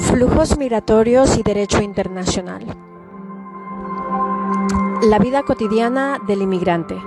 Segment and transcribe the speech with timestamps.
[0.00, 2.64] Flujos migratorios y derecho internacional.
[5.02, 7.00] La vida cotidiana del inmigrante.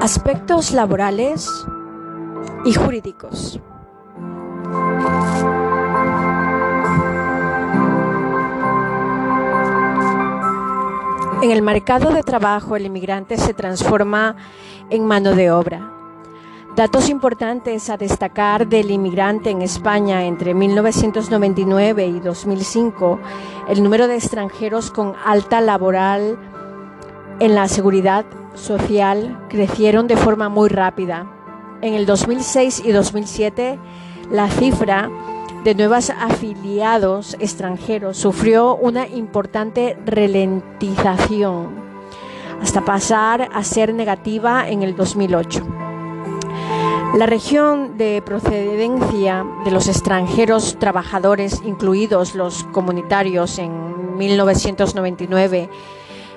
[0.00, 1.66] Aspectos laborales
[2.64, 3.60] y jurídicos.
[11.42, 14.36] En el mercado de trabajo el inmigrante se transforma
[14.88, 16.03] en mano de obra.
[16.76, 23.20] Datos importantes a destacar del inmigrante en España entre 1999 y 2005,
[23.68, 26.36] el número de extranjeros con alta laboral
[27.38, 28.24] en la seguridad
[28.54, 31.30] social crecieron de forma muy rápida.
[31.80, 33.78] En el 2006 y 2007,
[34.32, 35.08] la cifra
[35.62, 41.68] de nuevos afiliados extranjeros sufrió una importante ralentización
[42.60, 45.93] hasta pasar a ser negativa en el 2008.
[47.16, 55.70] La región de procedencia de los extranjeros trabajadores, incluidos los comunitarios en 1999,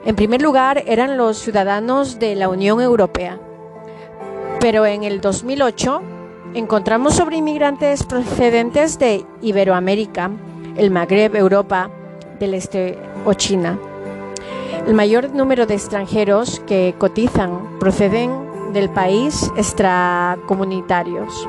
[0.05, 3.39] en primer lugar eran los ciudadanos de la Unión Europea.
[4.59, 6.01] Pero en el 2008
[6.53, 10.29] encontramos sobre inmigrantes procedentes de Iberoamérica,
[10.75, 11.89] el Magreb, Europa
[12.39, 13.79] del Este o China.
[14.85, 21.47] El mayor número de extranjeros que cotizan proceden del país extracomunitarios.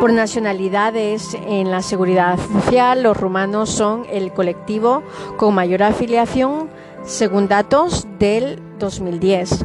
[0.00, 5.02] Por nacionalidades en la seguridad social, los rumanos son el colectivo
[5.36, 6.70] con mayor afiliación
[7.04, 9.64] según datos del 2010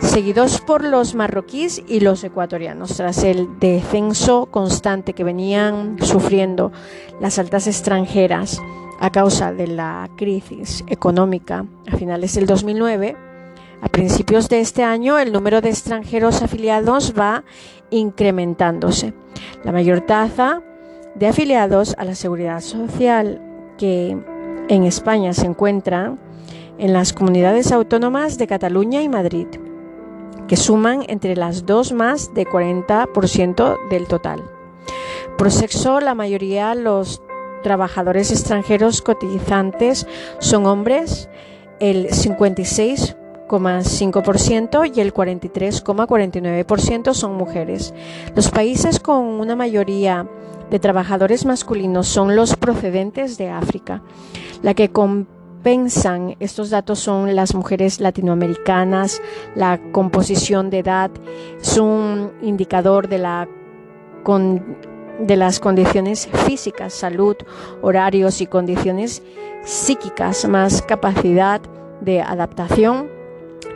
[0.00, 6.72] seguidos por los marroquíes y los ecuatorianos, tras el descenso constante que venían sufriendo
[7.20, 8.60] las altas extranjeras
[9.00, 13.33] a causa de la crisis económica a finales del 2009.
[13.80, 17.44] A principios de este año el número de extranjeros afiliados va
[17.90, 19.14] incrementándose.
[19.62, 20.62] La mayor tasa
[21.14, 23.40] de afiliados a la seguridad social
[23.78, 24.16] que
[24.68, 26.16] en España se encuentra
[26.78, 29.46] en las comunidades autónomas de Cataluña y Madrid
[30.46, 34.42] que suman entre las dos más de 40% del total.
[35.38, 37.22] Por sexo, la mayoría los
[37.62, 40.06] trabajadores extranjeros cotizantes
[40.38, 41.30] son hombres,
[41.80, 47.94] el 56,5% y el 43,49% son mujeres.
[48.34, 50.28] Los países con una mayoría
[50.70, 54.02] de trabajadores masculinos son los procedentes de África,
[54.62, 55.28] la que con
[55.64, 59.20] pensan estos datos son las mujeres latinoamericanas,
[59.56, 61.10] la composición de edad,
[61.60, 63.18] es un indicador de,
[65.20, 67.36] de las condiciones físicas, salud,
[67.80, 69.22] horarios y condiciones
[69.64, 71.62] psíquicas, más capacidad
[72.02, 73.13] de adaptación.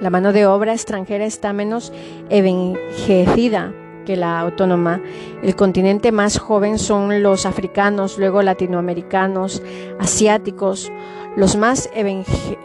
[0.00, 1.92] La mano de obra extranjera está menos
[2.28, 3.72] envejecida
[4.06, 5.00] que la autónoma.
[5.42, 9.62] El continente más joven son los africanos, luego latinoamericanos,
[9.98, 10.90] asiáticos,
[11.36, 11.90] los más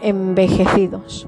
[0.01, 1.27] envejecidos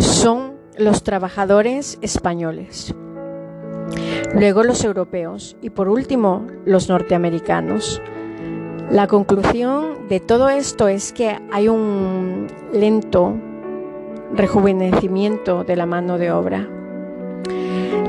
[0.00, 2.94] son los trabajadores españoles,
[4.34, 8.00] luego los europeos y por último los norteamericanos.
[8.90, 13.34] La conclusión de todo esto es que hay un lento
[14.34, 16.68] rejuvenecimiento de la mano de obra.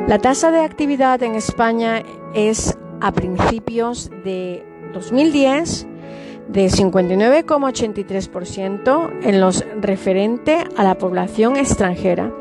[0.08, 5.88] La tasa de actividad en España es a principios de 2010
[6.50, 12.34] de 59,83% en los referente a la población extranjera.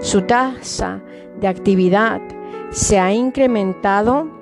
[0.00, 1.00] Su tasa
[1.40, 2.20] de actividad
[2.70, 4.39] se ha incrementado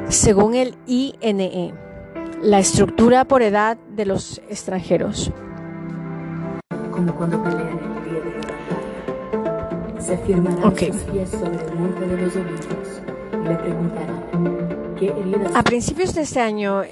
[0.09, 1.73] según el INE,
[2.41, 5.31] la estructura por edad de los extranjeros.
[6.91, 7.96] Como cuando pelean
[9.99, 10.91] Se firmarán okay.
[10.91, 13.01] sus pies sobre el monte de los olivos
[13.33, 15.55] y le preguntarán qué heridas...
[15.55, 16.83] A principios de este año,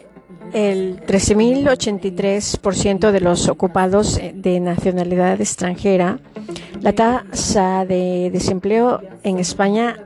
[0.54, 6.20] el 13.083% de los ocupados de nacionalidad extranjera,
[6.82, 9.98] la tasa de desempleo en España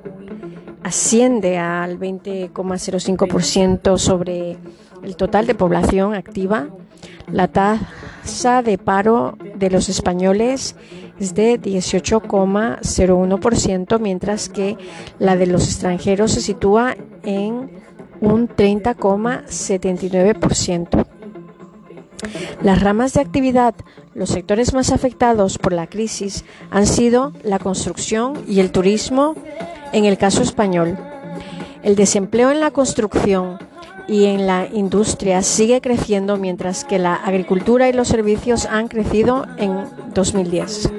[0.83, 4.57] asciende al 20,05% sobre
[5.03, 6.67] el total de población activa.
[7.31, 10.75] La tasa de paro de los españoles
[11.19, 14.77] es de 18,01%, mientras que
[15.19, 17.69] la de los extranjeros se sitúa en
[18.21, 21.19] un 30,79%.
[22.62, 23.75] Las ramas de actividad
[24.13, 29.36] los sectores más afectados por la crisis han sido la construcción y el turismo
[29.94, 30.98] en el caso español.
[31.83, 33.60] El desempleo en la construcción
[34.10, 39.45] y en la industria sigue creciendo mientras que la agricultura y los servicios han crecido
[39.57, 40.89] en 2010.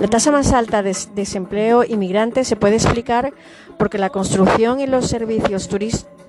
[0.00, 3.32] La tasa más alta de desempleo inmigrante se puede explicar
[3.78, 5.68] porque la construcción y los servicios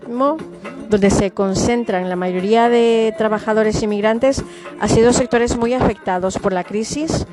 [0.07, 4.43] donde se concentran la mayoría de trabajadores inmigrantes,
[4.79, 7.25] han sido sectores muy afectados por la crisis.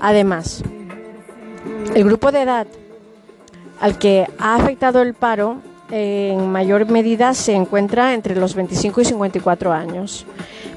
[0.00, 0.62] Además,
[1.94, 2.66] el grupo de edad
[3.80, 5.56] al que ha afectado el paro
[5.90, 10.26] en mayor medida se encuentra entre los 25 y 54 años,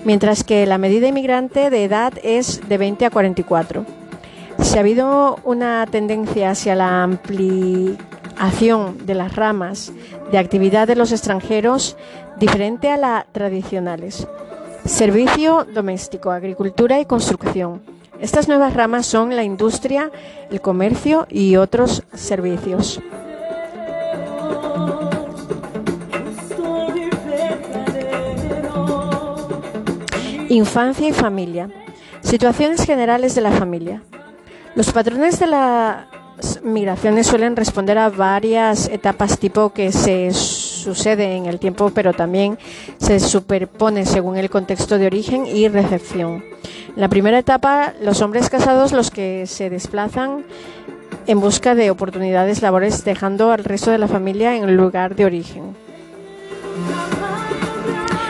[0.05, 3.85] mientras que la medida inmigrante de edad es de 20 a 44.
[4.61, 8.10] Si ha habido una tendencia hacia la ampliación
[9.05, 9.91] de las ramas
[10.31, 11.97] de actividad de los extranjeros
[12.37, 14.27] diferente a las tradicionales.
[14.85, 17.81] Servicio doméstico, agricultura y construcción.
[18.19, 20.11] Estas nuevas ramas son la industria,
[20.49, 22.99] el comercio y otros servicios.
[30.49, 31.69] Infancia y familia.
[32.21, 34.03] Situaciones generales de la familia.
[34.75, 36.05] Los patrones de las
[36.63, 42.57] migraciones suelen responder a varias etapas tipo que se sucede en el tiempo, pero también
[42.97, 46.43] se superpone según el contexto de origen y recepción.
[46.95, 50.43] La primera etapa, los hombres casados los que se desplazan
[51.27, 55.25] en busca de oportunidades laborales dejando al resto de la familia en el lugar de
[55.25, 55.75] origen.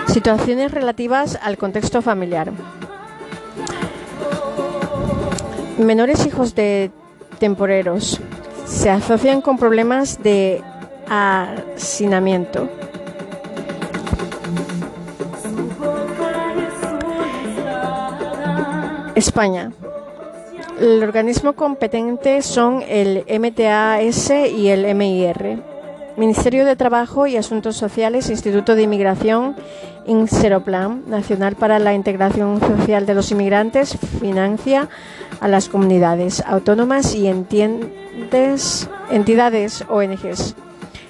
[0.07, 2.51] Situaciones relativas al contexto familiar.
[5.77, 6.91] Menores hijos de
[7.41, 8.21] temporeros
[8.65, 10.61] se asocian con problemas de
[11.09, 12.69] hacinamiento.
[19.15, 19.71] España.
[20.79, 25.80] El organismo competente son el MTAS y el MIR.
[26.17, 29.55] Ministerio de Trabajo y Asuntos Sociales, Instituto de Inmigración,
[30.05, 34.89] Inseroplan, Nacional para la Integración Social de los Inmigrantes, financia
[35.39, 38.89] a las comunidades autónomas y entidades
[39.89, 40.55] ONGs,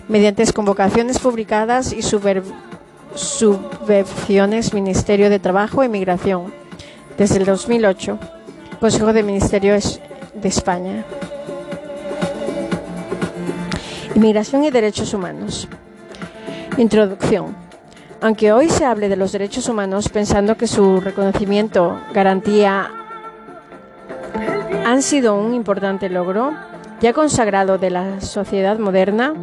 [0.08, 2.04] mediante convocaciones publicadas y
[3.16, 6.54] subvenciones Ministerio de Trabajo e Inmigración,
[7.18, 8.20] desde el 2008,
[8.80, 10.00] Consejo de Ministerios
[10.34, 11.06] de España.
[14.16, 15.68] Inmigración y derechos humanos.
[16.78, 17.56] Introducción.
[18.20, 22.92] Aunque hoy se hable de los derechos humanos pensando que su reconocimiento, garantía,
[24.86, 26.52] han sido un importante logro,
[27.00, 29.34] ya consagrado de la sociedad moderna,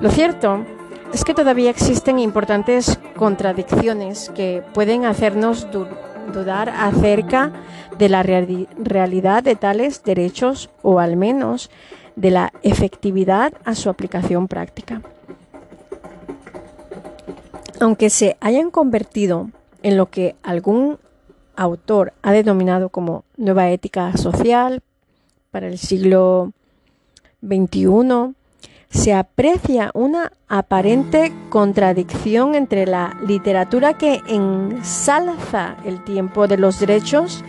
[0.00, 0.64] lo cierto
[1.12, 5.68] es que todavía existen importantes contradicciones que pueden hacernos
[6.32, 7.52] dudar acerca
[7.98, 11.70] de la realidad de tales derechos o al menos
[12.16, 15.02] de la efectividad a su aplicación práctica.
[17.80, 19.50] Aunque se hayan convertido
[19.82, 20.98] en lo que algún
[21.56, 24.82] autor ha denominado como nueva ética social
[25.50, 26.52] para el siglo
[27.42, 28.34] XXI,
[28.88, 37.42] se aprecia una aparente contradicción entre la literatura que ensalza el tiempo de los derechos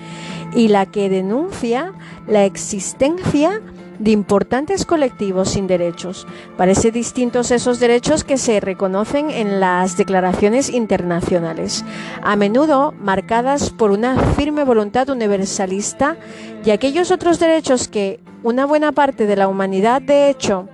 [0.55, 1.93] y la que denuncia
[2.27, 3.61] la existencia
[3.99, 6.27] de importantes colectivos sin derechos.
[6.57, 11.85] Parece distintos esos derechos que se reconocen en las declaraciones internacionales,
[12.21, 16.17] a menudo marcadas por una firme voluntad universalista
[16.65, 20.67] y aquellos otros derechos que una buena parte de la humanidad de hecho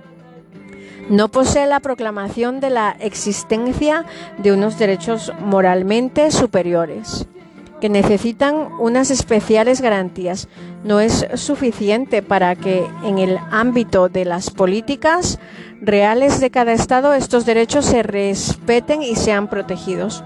[1.08, 4.04] no posee la proclamación de la existencia
[4.38, 7.26] de unos derechos moralmente superiores
[7.80, 10.48] que necesitan unas especiales garantías.
[10.84, 15.38] No es suficiente para que en el ámbito de las políticas
[15.80, 20.22] reales de cada Estado estos derechos se respeten y sean protegidos.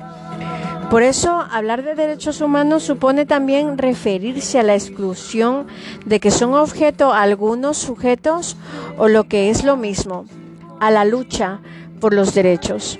[0.90, 5.66] Por eso, hablar de derechos humanos supone también referirse a la exclusión
[6.04, 8.56] de que son objeto algunos sujetos
[8.98, 10.26] o lo que es lo mismo,
[10.80, 11.60] a la lucha
[12.00, 12.98] por los derechos.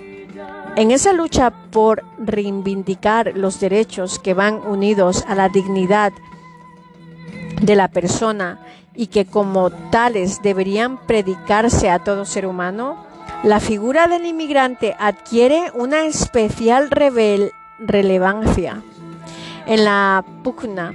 [0.76, 6.12] En esa lucha por reivindicar los derechos que van unidos a la dignidad
[7.62, 8.59] de la persona
[8.93, 13.04] y que como tales deberían predicarse a todo ser humano,
[13.45, 16.90] la figura del inmigrante adquiere una especial
[17.78, 18.83] relevancia
[19.66, 20.93] en la pugna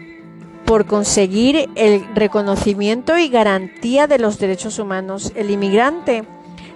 [0.65, 5.31] por conseguir el reconocimiento y garantía de los derechos humanos.
[5.36, 6.25] El inmigrante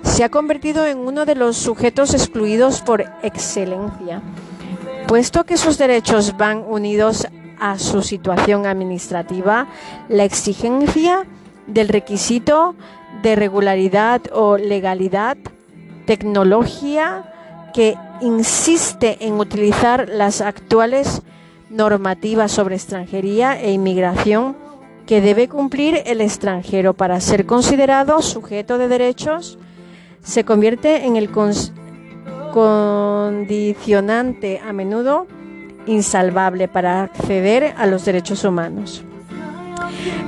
[0.04, 4.22] se ha convertido en uno de los sujetos excluidos por excelencia,
[5.08, 7.28] puesto que sus derechos van unidos
[7.60, 9.68] a su situación administrativa
[10.10, 11.26] la exigencia
[11.68, 12.76] del requisito
[13.22, 15.38] de regularidad o legalidad,
[16.06, 17.34] tecnología
[17.74, 21.22] que insiste en utilizar las actuales
[21.70, 24.56] normativas sobre extranjería e inmigración
[25.06, 29.58] que debe cumplir el extranjero para ser considerado sujeto de derechos,
[30.24, 31.30] se convierte en el
[32.52, 35.28] condicionante a menudo
[35.86, 39.04] insalvable para acceder a los derechos humanos.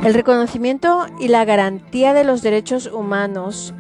[0.04, 3.74] El reconocimiento y la garantía de los derechos humanos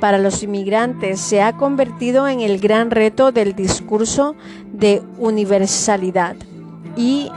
[0.00, 4.36] para los inmigrantes se ha convertido en el gran reto del discurso
[4.72, 6.36] de universalidad
[6.96, 7.30] y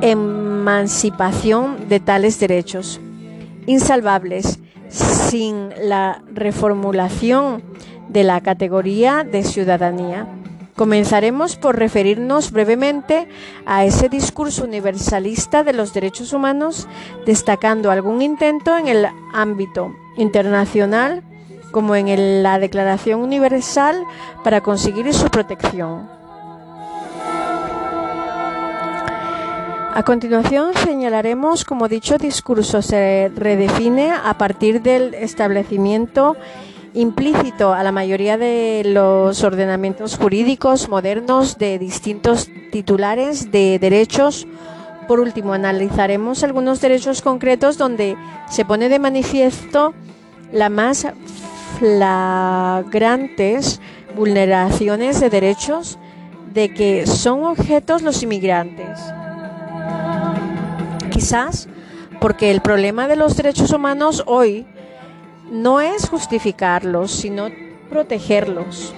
[0.00, 3.00] emancipación de tales derechos,
[3.66, 4.58] insalvables
[4.90, 7.62] sin la reformulación
[8.08, 10.26] de la categoría de ciudadanía.
[10.76, 13.28] Comenzaremos por referirnos brevemente
[13.66, 16.88] a ese discurso universalista de los derechos humanos,
[17.26, 21.22] destacando algún intento en el ámbito internacional
[21.70, 24.04] como en la Declaración Universal
[24.42, 26.19] para conseguir su protección.
[29.92, 36.36] A continuación señalaremos cómo dicho discurso se redefine a partir del establecimiento
[36.94, 44.46] implícito a la mayoría de los ordenamientos jurídicos modernos de distintos titulares de derechos.
[45.08, 48.16] Por último, analizaremos algunos derechos concretos donde
[48.48, 49.92] se pone de manifiesto
[50.52, 51.08] las más
[51.80, 53.80] flagrantes
[54.14, 55.98] vulneraciones de derechos
[56.54, 59.00] de que son objetos los inmigrantes.
[61.20, 61.68] Quizás
[62.18, 64.66] porque el problema de los derechos humanos hoy
[65.52, 67.48] no es justificarlos, sino
[67.90, 68.94] protegerlos.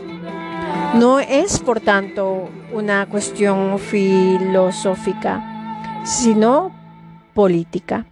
[0.95, 5.43] No es, por tanto, una cuestión filosófica,
[6.05, 6.71] sino
[7.35, 8.07] política.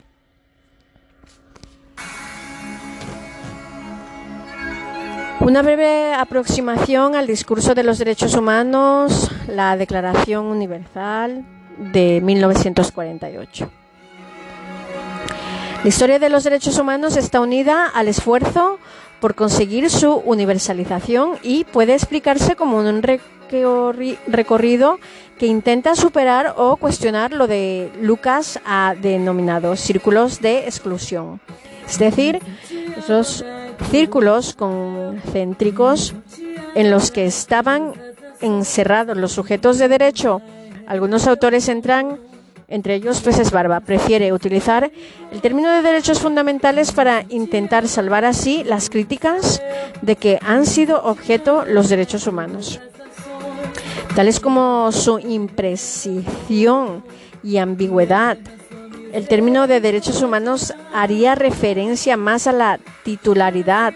[5.38, 11.44] Una breve aproximación al discurso de los derechos humanos, la Declaración Universal
[11.92, 13.70] de 1948.
[15.82, 18.78] La historia de los derechos humanos está unida al esfuerzo
[19.18, 24.98] por conseguir su universalización y puede explicarse como un recorrido
[25.38, 31.40] que intenta superar o cuestionar lo de Lucas ha denominado círculos de exclusión.
[31.88, 32.40] Es decir,
[32.98, 33.42] esos
[33.90, 36.14] círculos concéntricos
[36.74, 37.94] en los que estaban
[38.42, 40.42] encerrados los sujetos de derecho.
[40.86, 42.18] Algunos autores entran
[42.70, 44.90] entre ellos Peces Barba, prefiere utilizar
[45.32, 49.60] el término de derechos fundamentales para intentar salvar así las críticas
[50.00, 52.80] de que han sido objeto los derechos humanos.
[54.14, 57.04] Tales como su imprecisión
[57.42, 58.38] y ambigüedad.
[59.12, 63.94] El término de derechos humanos haría referencia más a la titularidad,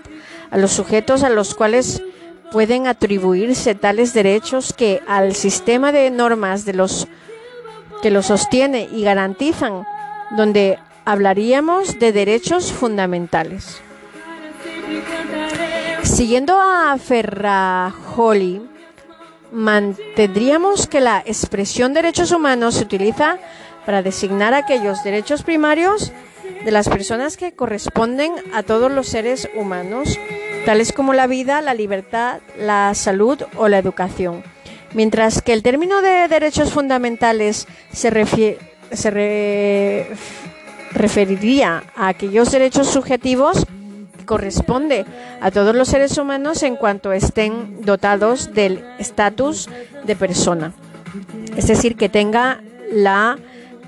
[0.50, 2.02] a los sujetos a los cuales
[2.50, 7.08] pueden atribuirse tales derechos que al sistema de normas de los
[8.04, 9.86] que lo sostiene y garantizan,
[10.36, 13.80] donde hablaríamos de derechos fundamentales.
[16.02, 18.60] Siguiendo a Ferrajoli,
[19.52, 23.38] mantendríamos que la expresión derechos humanos se utiliza
[23.86, 26.12] para designar aquellos derechos primarios
[26.62, 30.18] de las personas que corresponden a todos los seres humanos,
[30.66, 34.44] tales como la vida, la libertad, la salud o la educación
[34.94, 38.10] Mientras que el término de derechos fundamentales se,
[40.92, 43.66] referiría a aquellos derechos subjetivos
[44.16, 45.04] que corresponde
[45.40, 49.68] a todos los seres humanos en cuanto estén dotados del estatus
[50.04, 50.72] de persona.
[51.56, 53.36] Es decir, que tenga la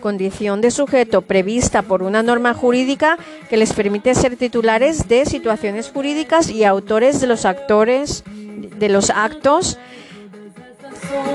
[0.00, 3.16] condición de sujeto prevista por una norma jurídica
[3.48, 9.10] que les permite ser titulares de situaciones jurídicas y autores de los actores de los
[9.10, 9.78] actos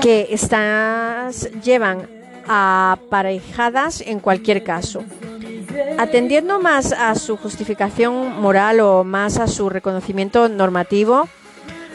[0.00, 2.08] que estas llevan
[2.48, 5.04] aparejadas en cualquier caso.
[5.98, 11.28] Atendiendo más a su justificación moral o más a su reconocimiento normativo,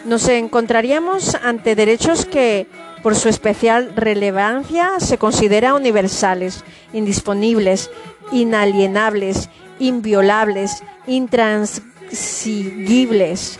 [0.05, 2.67] nos encontraríamos ante derechos que,
[3.03, 7.89] por su especial relevancia, se consideran universales, indisponibles,
[8.31, 13.60] inalienables, inviolables, intransigibles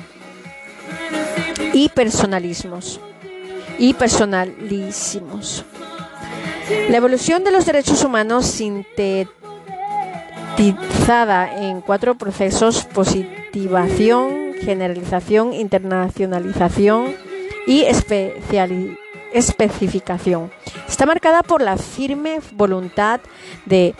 [1.74, 3.02] y personalismos
[3.78, 5.64] y personalísimos.
[6.90, 9.28] La evolución de los derechos humanos sintetizada
[11.64, 17.16] en cuatro procesos, positivación, generalización, internacionalización
[17.66, 17.86] y
[19.34, 20.52] especificación.
[20.88, 23.22] Está marcada por la firme voluntad
[23.66, 23.96] de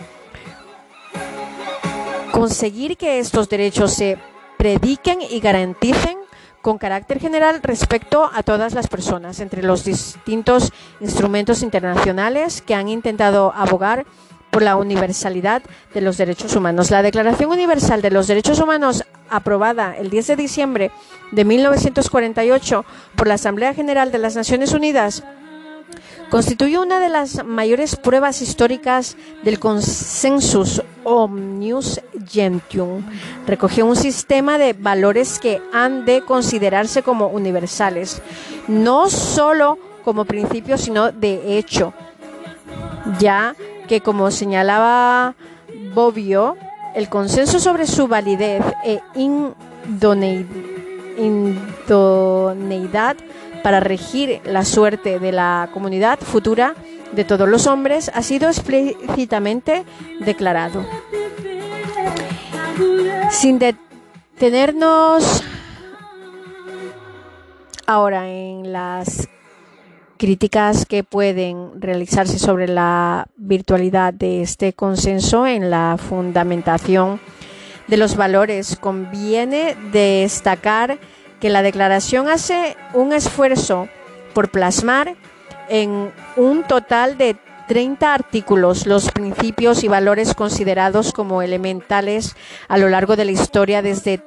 [2.32, 4.18] conseguir que estos derechos se
[4.58, 6.17] prediquen y garanticen
[6.62, 12.88] con carácter general respecto a todas las personas, entre los distintos instrumentos internacionales que han
[12.88, 14.04] intentado abogar
[14.50, 15.62] por la universalidad
[15.94, 16.90] de los derechos humanos.
[16.90, 20.90] La Declaración Universal de los Derechos Humanos, aprobada el 10 de diciembre
[21.32, 22.84] de 1948
[23.14, 25.22] por la Asamblea General de las Naciones Unidas,
[26.30, 33.02] constituye una de las mayores pruebas históricas del consensus omnius gentium.
[33.46, 38.20] Recoge un sistema de valores que han de considerarse como universales,
[38.66, 41.94] no solo como principios, sino de hecho,
[43.18, 43.54] ya
[43.88, 45.34] que, como señalaba
[45.94, 46.56] Bobbio,
[46.94, 49.00] el consenso sobre su validez e
[51.88, 53.16] idoneidad
[53.62, 56.74] para regir la suerte de la comunidad futura
[57.12, 59.84] de todos los hombres ha sido explícitamente
[60.20, 60.84] declarado.
[63.30, 65.42] Sin detenernos
[67.86, 69.28] ahora en las
[70.18, 77.20] críticas que pueden realizarse sobre la virtualidad de este consenso en la fundamentación
[77.86, 80.98] de los valores, conviene destacar
[81.40, 83.88] que la declaración hace un esfuerzo
[84.34, 85.16] por plasmar
[85.68, 87.36] en un total de
[87.68, 92.34] 30 artículos los principios y valores considerados como elementales
[92.66, 94.22] a lo largo de la historia desde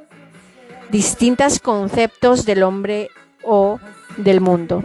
[0.89, 3.10] distintos conceptos del hombre
[3.44, 3.80] o
[4.18, 4.84] del mundo.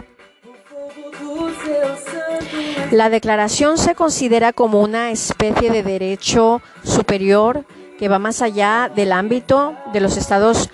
[2.91, 7.65] La declaración se considera como una especie de derecho superior
[7.99, 10.69] que va más allá del ámbito de los estados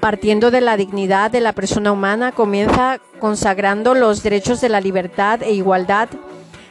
[0.00, 5.42] partiendo de la dignidad de la persona humana, comienza consagrando los derechos de la libertad
[5.42, 6.08] e igualdad,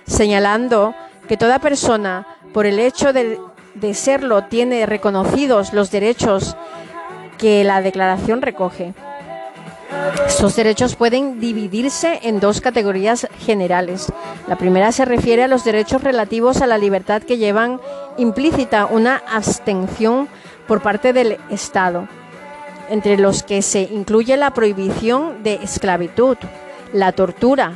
[0.06, 0.96] señalando
[1.28, 3.40] que toda persona, por el hecho de,
[3.76, 6.58] de serlo, tiene reconocidos los derechos
[7.38, 8.94] que la declaración recoge.
[10.28, 14.12] Estos derechos pueden dividirse en dos categorías generales.
[14.48, 17.80] La primera se refiere a los derechos relativos a la libertad que llevan
[18.18, 20.28] implícita una abstención
[20.68, 22.08] por parte del Estado,
[22.90, 26.38] entre los que se incluye la prohibición de esclavitud,
[26.94, 27.74] la tortura,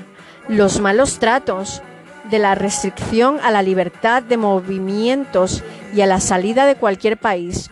[0.47, 1.81] los malos tratos,
[2.29, 5.61] de la restricción a la libertad de movimientos
[5.93, 7.69] y a la salida de cualquier país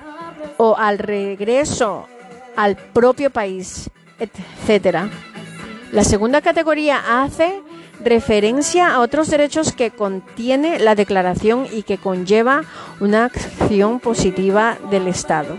[0.57, 2.07] o al regreso
[2.57, 3.89] al propio país
[4.21, 5.09] etcétera.
[5.91, 7.61] La segunda categoría hace
[8.03, 12.63] referencia a otros derechos que contiene la declaración y que conlleva
[12.99, 15.57] una acción positiva del Estado.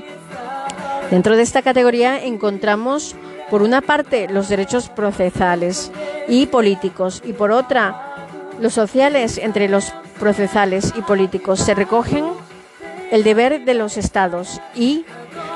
[1.13, 3.15] Dentro de esta categoría encontramos,
[3.51, 5.93] por una parte, los derechos procesales
[6.27, 8.17] y políticos y por otra,
[8.59, 11.61] los sociales entre los procesales y políticos.
[11.61, 12.25] Se recogen
[13.11, 15.05] el deber de los estados y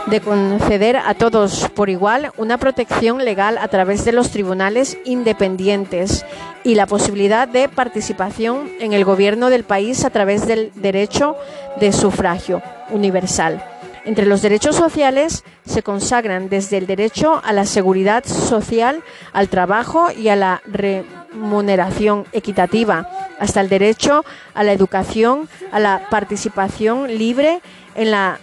[0.05, 6.27] de conceder a todos por igual una protección legal a través de los tribunales independientes
[6.64, 11.35] y la posibilidad de participación en el gobierno del país a través del derecho
[11.81, 13.76] de sufragio universal.
[14.07, 20.12] Entre los derechos sociales se consagran desde el derecho a la seguridad social, al trabajo
[20.12, 27.61] y a la remuneración equitativa, hasta el derecho a la educación, a la participación libre
[27.97, 28.38] en la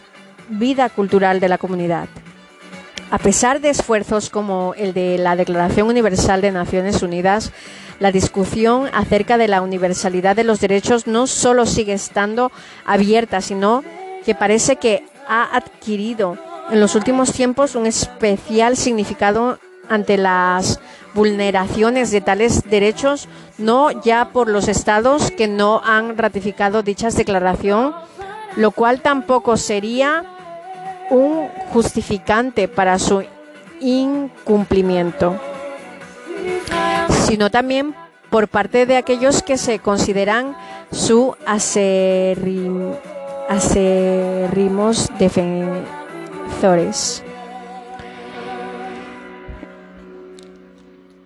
[0.49, 2.09] vida cultural de la comunidad.
[3.09, 7.53] A pesar de esfuerzos como el de la Declaración Universal de Naciones Unidas,
[7.99, 12.51] la discusión acerca de la universalidad de los derechos no solo sigue estando
[12.83, 13.81] abierta, sino
[14.25, 16.37] que parece que ha adquirido
[16.71, 19.59] en los últimos tiempos un especial significado
[19.89, 20.79] ante las
[21.13, 27.93] vulneraciones de tales derechos, no ya por los estados que no han ratificado dichas declaración,
[28.55, 30.23] lo cual tampoco sería
[31.09, 33.23] un justificante para su
[33.79, 35.39] incumplimiento,
[37.27, 37.93] sino también
[38.29, 40.55] por parte de aquellos que se consideran
[40.91, 41.35] su
[43.53, 47.23] acerrimos defensores.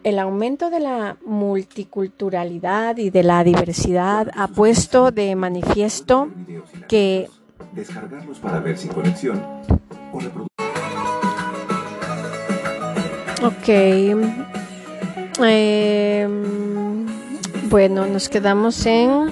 [0.03, 6.29] El aumento de la multiculturalidad y de la diversidad ha puesto de manifiesto
[6.87, 7.29] que
[7.73, 9.43] descargarlos para ver sin conexión
[10.13, 10.19] o
[13.45, 13.69] Ok.
[15.39, 17.05] Em,
[17.69, 19.29] bueno, nos quedamos en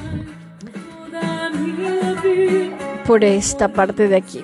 [3.06, 4.44] por esta parte de aquí.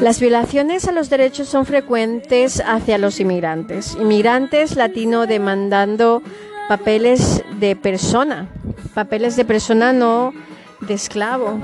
[0.00, 3.96] Las violaciones a los derechos son frecuentes hacia los inmigrantes.
[4.00, 6.22] Inmigrantes latinos demandando
[6.68, 8.48] papeles de persona,
[8.94, 10.32] papeles de persona no
[10.80, 11.60] de esclavo.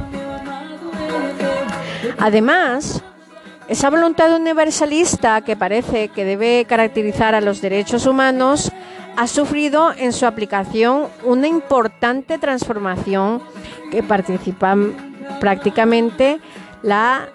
[2.19, 3.03] Además,
[3.69, 8.71] esa voluntad universalista que parece que debe caracterizar a los derechos humanos
[9.19, 13.43] ha sufrido en su aplicación una importante transformación
[13.91, 14.77] que participa
[15.41, 16.39] prácticamente
[16.85, 17.29] la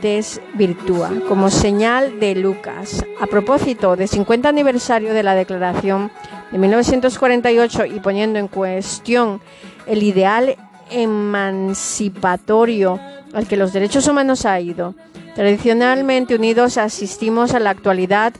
[0.00, 3.04] desvirtúa como señal de Lucas.
[3.20, 6.10] A propósito del 50 aniversario de la Declaración
[6.50, 9.42] de 1948 y poniendo en cuestión
[9.86, 10.56] el ideal
[10.90, 12.98] emancipatorio
[13.34, 14.94] al que los derechos humanos ha ido,
[15.36, 18.32] Tradicionalmente unidos asistimos a la actualidad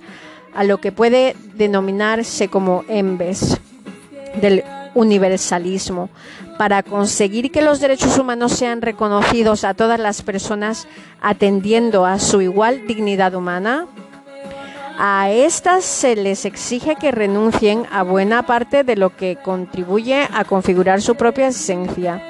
[0.57, 3.59] a lo que puede denominarse como embes
[4.41, 4.65] del
[4.95, 6.09] universalismo,
[6.57, 10.89] para conseguir que los derechos humanos sean reconocidos a todas las personas
[11.21, 13.87] atendiendo a su igual dignidad humana.
[14.99, 20.45] A estas se les exige que renuncien a buena parte de lo que contribuye a
[20.45, 22.23] configurar su propia esencia,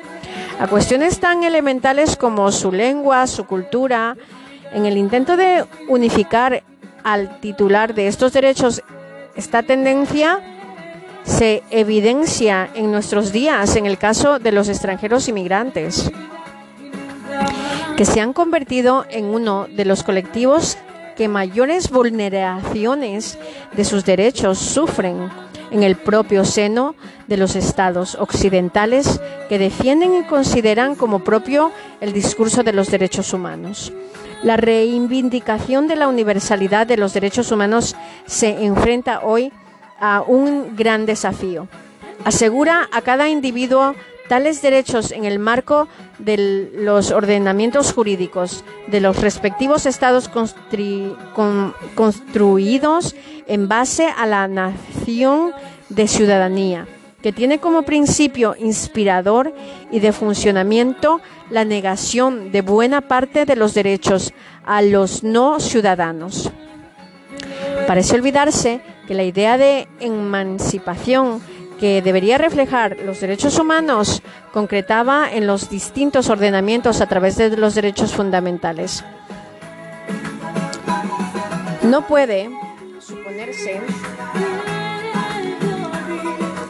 [0.58, 4.16] a cuestiones tan elementales como su lengua, su cultura,
[4.72, 6.64] en el intento de unificar
[7.06, 8.82] al titular de estos derechos,
[9.36, 10.40] esta tendencia
[11.22, 16.10] se evidencia en nuestros días en el caso de los extranjeros inmigrantes,
[17.96, 20.78] que se han convertido en uno de los colectivos
[21.16, 23.38] que mayores vulneraciones
[23.76, 25.30] de sus derechos sufren
[25.70, 26.96] en el propio seno
[27.28, 33.32] de los estados occidentales que defienden y consideran como propio el discurso de los derechos
[33.32, 33.92] humanos.
[34.42, 37.96] La reivindicación de la universalidad de los derechos humanos
[38.26, 39.52] se enfrenta hoy
[39.98, 41.68] a un gran desafío.
[42.24, 43.94] Asegura a cada individuo
[44.28, 50.28] tales derechos en el marco de los ordenamientos jurídicos de los respectivos estados
[51.94, 53.14] construidos
[53.46, 55.52] en base a la nación
[55.88, 56.86] de ciudadanía
[57.26, 59.52] que tiene como principio inspirador
[59.90, 64.32] y de funcionamiento la negación de buena parte de los derechos
[64.64, 66.52] a los no ciudadanos.
[67.88, 71.42] Parece olvidarse que la idea de emancipación
[71.80, 77.74] que debería reflejar los derechos humanos concretaba en los distintos ordenamientos a través de los
[77.74, 79.04] derechos fundamentales.
[81.82, 82.50] No puede
[83.00, 83.80] suponerse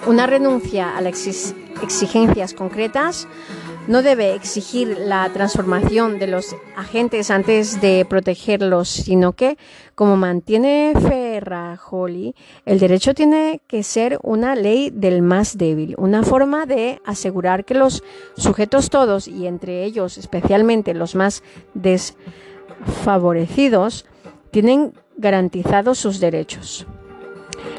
[0.06, 3.26] una renuncia a las exigencias concretas
[3.88, 9.56] no debe exigir la transformación de los agentes antes de protegerlos, sino que,
[9.94, 16.66] como mantiene Ferrajoli, el derecho tiene que ser una ley del más débil, una forma
[16.66, 18.02] de asegurar que los
[18.36, 24.04] sujetos todos, y entre ellos especialmente los más desfavorecidos,
[24.50, 26.88] tienen garantizados sus derechos.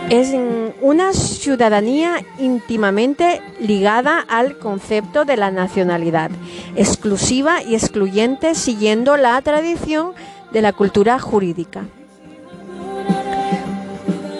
[0.09, 0.35] es
[0.81, 6.29] una ciudadanía íntimamente ligada al concepto de la nacionalidad,
[6.75, 10.13] exclusiva y excluyente siguiendo la tradición
[10.51, 11.85] de la cultura jurídica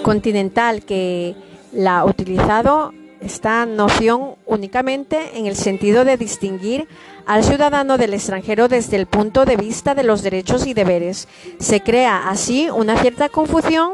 [0.03, 1.35] continental que
[1.71, 6.87] la ha utilizado esta noción únicamente en el sentido de distinguir
[7.25, 11.29] al ciudadano del extranjero desde el punto de vista de los derechos y deberes.
[11.57, 13.93] Se crea así una cierta confusión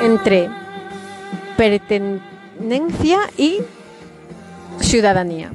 [0.00, 0.48] entre
[1.56, 3.58] pertenencia y
[4.80, 5.52] ciudadanía,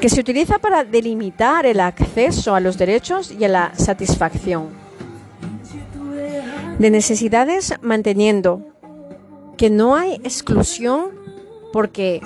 [0.00, 4.68] que se utiliza para delimitar el acceso a los derechos y a la satisfacción
[6.78, 8.62] de necesidades, manteniendo
[9.56, 11.10] que no hay exclusión
[11.72, 12.20] porque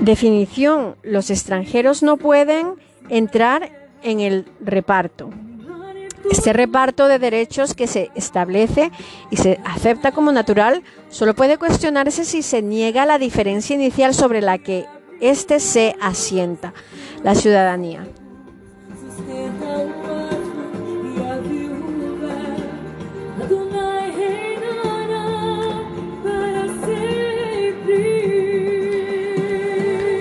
[0.00, 2.74] definición los extranjeros no pueden
[3.08, 3.70] entrar
[4.02, 5.30] en el reparto.
[6.30, 8.90] Este reparto de derechos que se establece
[9.30, 14.40] y se acepta como natural solo puede cuestionarse si se niega la diferencia inicial sobre
[14.40, 14.86] la que
[15.20, 16.72] éste se asienta,
[17.22, 18.06] la ciudadanía.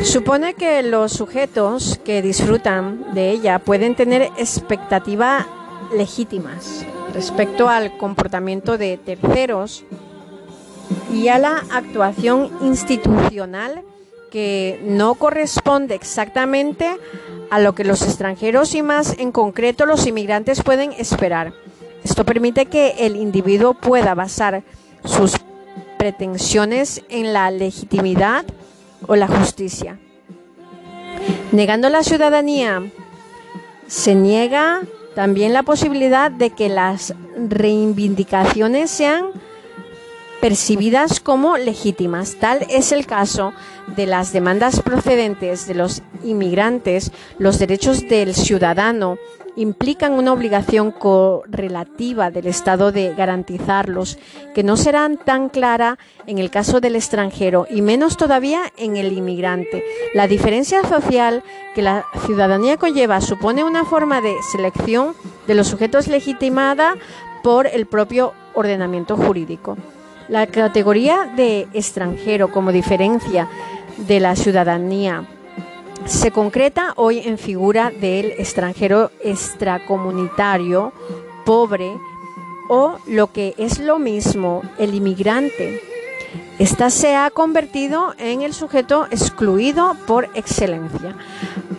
[0.04, 5.46] Supone que los sujetos que disfrutan de ella pueden tener expectativas
[5.94, 9.84] legítimas respecto al comportamiento de terceros
[11.14, 13.84] y a la actuación institucional
[14.32, 16.98] que no corresponde exactamente
[17.50, 21.54] a lo que los extranjeros y más en concreto los inmigrantes pueden esperar.
[22.04, 24.64] Esto permite que el individuo pueda basar
[25.04, 25.34] sus
[26.00, 28.46] pretensiones en la legitimidad
[29.06, 30.00] o la justicia.
[31.52, 32.82] Negando la ciudadanía,
[33.88, 34.82] se niega
[35.16, 39.26] también la posibilidad de que las reivindicaciones sean
[40.42, 42.36] percibidas como legítimas.
[42.40, 43.54] Tal es el caso
[43.96, 49.18] de las demandas procedentes de los inmigrantes, los derechos del ciudadano
[49.56, 54.18] implican una obligación correlativa del Estado de garantizarlos,
[54.56, 59.12] que no serán tan clara en el caso del extranjero y menos todavía en el
[59.12, 59.84] inmigrante.
[60.14, 61.44] La diferencia social
[61.76, 65.16] que la ciudadanía conlleva supone una forma de selección
[65.48, 66.96] de los sujetos legitimada
[67.44, 69.78] por el propio ordenamiento jurídico.
[70.28, 73.48] La categoría de extranjero como diferencia
[73.98, 75.26] de la ciudadanía
[76.06, 80.94] se concreta hoy en figura del extranjero extracomunitario,
[81.46, 81.92] pobre
[82.70, 85.82] o lo que es lo mismo, el inmigrante.
[86.58, 91.18] Esta se ha convertido en el sujeto excluido por excelencia,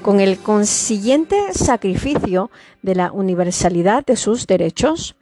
[0.03, 2.51] con el consiguiente sacrificio
[2.83, 5.15] de la universalidad de sus derechos,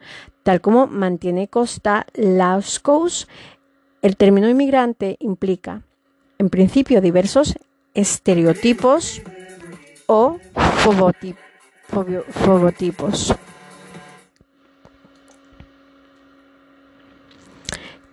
[0.42, 3.28] tal como mantiene Costa Lauscous,
[4.02, 5.82] el término inmigrante implica,
[6.38, 7.56] en principio, diversos
[7.94, 9.22] estereotipos
[10.06, 10.38] o
[12.32, 13.34] fobotipos.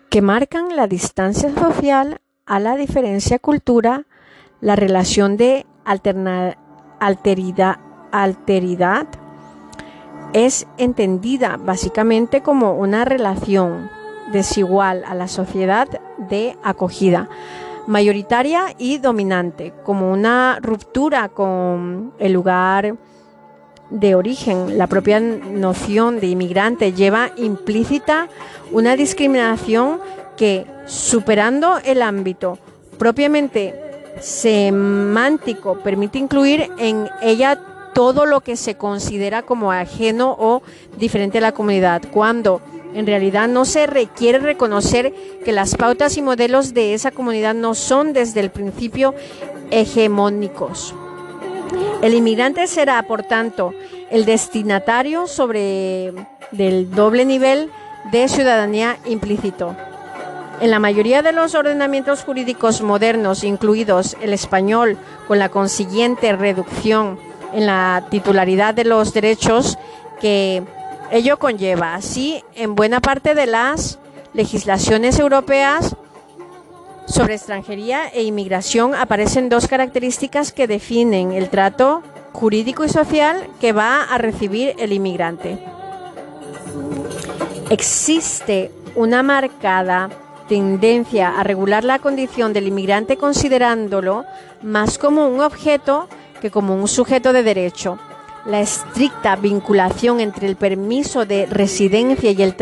[0.10, 4.06] Que marcan la distancia social a la diferencia cultura,
[4.62, 5.66] la relación de
[7.00, 7.78] alteridad
[10.34, 13.90] es entendida básicamente como una relación
[14.32, 15.88] desigual a la sociedad
[16.18, 17.30] de acogida,
[17.88, 22.96] mayoritaria y dominante, como una ruptura con el lugar
[23.90, 24.78] de origen.
[24.78, 28.28] La propia noción de inmigrante lleva implícita
[28.72, 30.00] una discriminación
[30.36, 32.60] que, superando el ámbito
[32.98, 33.74] propiamente
[34.20, 37.60] semántico, permite incluir en ella
[37.98, 40.62] todo lo que se considera como ajeno o
[41.00, 42.62] diferente a la comunidad, cuando
[42.94, 47.74] en realidad no se requiere reconocer que las pautas y modelos de esa comunidad no
[47.74, 49.16] son desde el principio
[49.72, 50.94] hegemónicos.
[52.04, 53.74] El inmigrante será, por tanto,
[54.12, 56.14] el destinatario sobre
[56.52, 57.72] del doble nivel
[58.12, 59.76] de ciudadanía implícito.
[60.62, 67.26] En la mayoría de los ordenamientos jurídicos modernos, incluidos el español, con la consiguiente reducción
[67.54, 69.78] en la titularidad de los derechos
[70.20, 70.64] que
[71.12, 71.96] ello conlleva.
[71.96, 74.00] Así, en buena parte de las
[74.34, 75.96] legislaciones europeas
[77.08, 83.72] sobre extranjería e inmigración aparecen dos características que definen el trato jurídico y social que
[83.72, 85.58] va a recibir el inmigrante.
[87.70, 90.10] Existe una marcada
[90.48, 94.26] tendencia a regular la condición del inmigrante considerándolo
[94.62, 96.08] más como un objeto
[96.41, 97.97] que como un sujeto de derecho.
[98.45, 102.56] La estricta vinculación entre el permiso de residencia y el,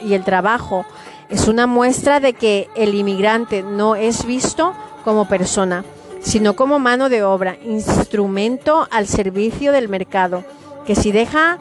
[0.00, 0.84] y el trabajo
[1.28, 5.84] es una muestra de que el inmigrante no es visto como persona,
[6.20, 10.44] sino como mano de obra, instrumento al servicio del mercado,
[10.86, 11.58] que si deja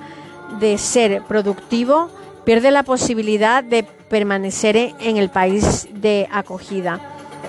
[0.60, 2.10] de ser productivo,
[2.43, 6.99] pierde la posibilidad de permanecer en el país de acogida.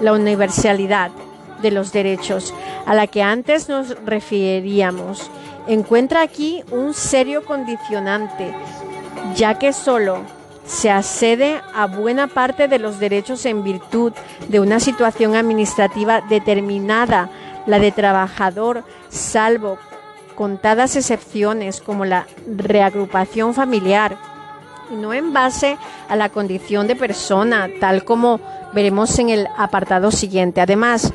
[0.00, 1.10] La universalidad
[1.62, 2.52] de los derechos
[2.86, 5.30] a la que antes nos referíamos,
[5.66, 8.54] encuentra aquí un serio condicionante,
[9.34, 10.18] ya que solo
[10.66, 14.12] se accede a buena parte de los derechos en virtud
[14.48, 17.30] de una situación administrativa determinada,
[17.66, 19.78] la de trabajador, salvo
[20.34, 24.16] contadas excepciones como la reagrupación familiar,
[24.90, 28.40] y no en base a la condición de persona, tal como
[28.72, 30.60] veremos en el apartado siguiente.
[30.60, 31.12] Además,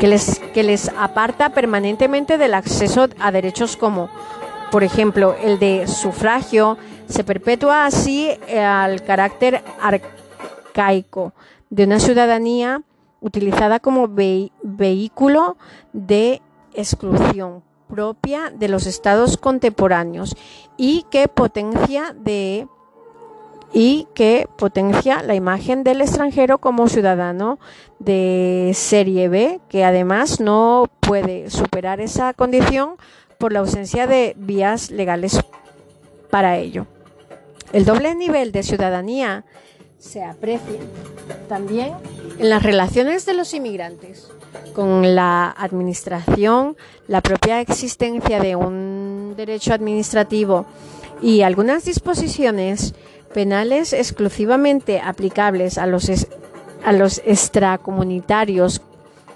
[0.00, 4.08] que les, que les aparta permanentemente del acceso a derechos como,
[4.70, 11.32] por ejemplo, el de sufragio, se perpetúa así al carácter arcaico
[11.70, 12.82] de una ciudadanía
[13.20, 14.08] utilizada como
[14.62, 15.56] vehículo
[15.92, 16.40] de
[16.74, 20.36] exclusión propia de los estados contemporáneos
[20.76, 22.68] y que potencia de
[23.72, 27.58] y que potencia la imagen del extranjero como ciudadano
[27.98, 32.96] de serie B, que además no puede superar esa condición
[33.38, 35.40] por la ausencia de vías legales
[36.30, 36.86] para ello.
[37.72, 39.44] El doble nivel de ciudadanía
[39.98, 40.80] se aprecia
[41.48, 41.92] también
[42.38, 44.30] en las relaciones de los inmigrantes
[44.74, 46.76] con la administración,
[47.06, 50.66] la propia existencia de un derecho administrativo
[51.20, 52.94] y algunas disposiciones
[53.32, 56.10] penales exclusivamente aplicables a los,
[56.84, 58.82] a los extracomunitarios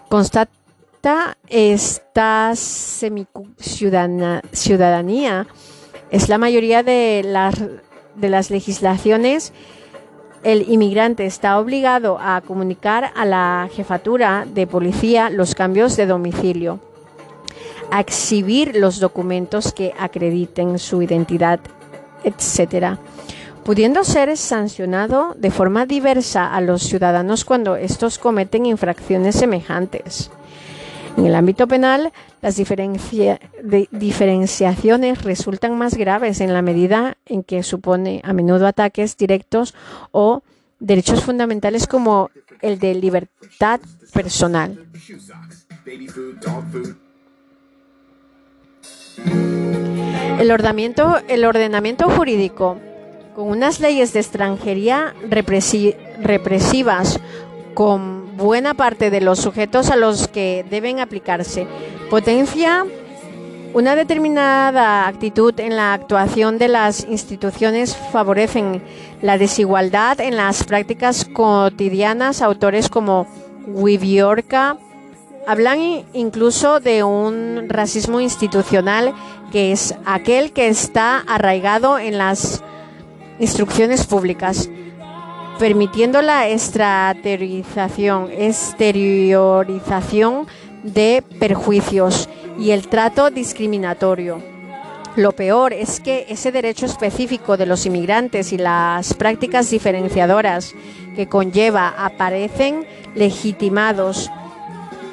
[0.08, 5.46] constata esta semiciudadanía.
[6.10, 7.54] Es la mayoría de las,
[8.16, 9.52] de las legislaciones
[10.42, 16.80] el inmigrante está obligado a comunicar a la jefatura de policía los cambios de domicilio,
[17.92, 21.60] a exhibir los documentos que acrediten su identidad,
[22.24, 22.98] etc.,
[23.64, 30.30] pudiendo ser sancionado de forma diversa a los ciudadanos cuando estos cometen infracciones semejantes.
[31.16, 38.22] En el ámbito penal, las diferenciaciones resultan más graves en la medida en que supone
[38.24, 39.74] a menudo ataques directos
[40.10, 40.42] o
[40.80, 42.30] derechos fundamentales como
[42.62, 43.80] el de libertad
[44.14, 44.86] personal.
[50.38, 52.78] El ordenamiento, el ordenamiento jurídico
[53.34, 55.14] con unas leyes de extranjería
[56.20, 57.20] represivas
[57.74, 61.66] con buena parte de los sujetos a los que deben aplicarse.
[62.10, 62.84] Potencia
[63.74, 68.82] una determinada actitud en la actuación de las instituciones favorecen
[69.22, 72.42] la desigualdad en las prácticas cotidianas.
[72.42, 73.26] Autores como
[73.66, 74.76] Wibiorka
[75.46, 79.14] hablan incluso de un racismo institucional
[79.52, 82.62] que es aquel que está arraigado en las
[83.42, 84.70] instrucciones públicas,
[85.58, 90.46] permitiendo la exteriorización, exteriorización
[90.84, 94.40] de perjuicios y el trato discriminatorio.
[95.16, 100.72] Lo peor es que ese derecho específico de los inmigrantes y las prácticas diferenciadoras
[101.16, 104.30] que conlleva aparecen legitimados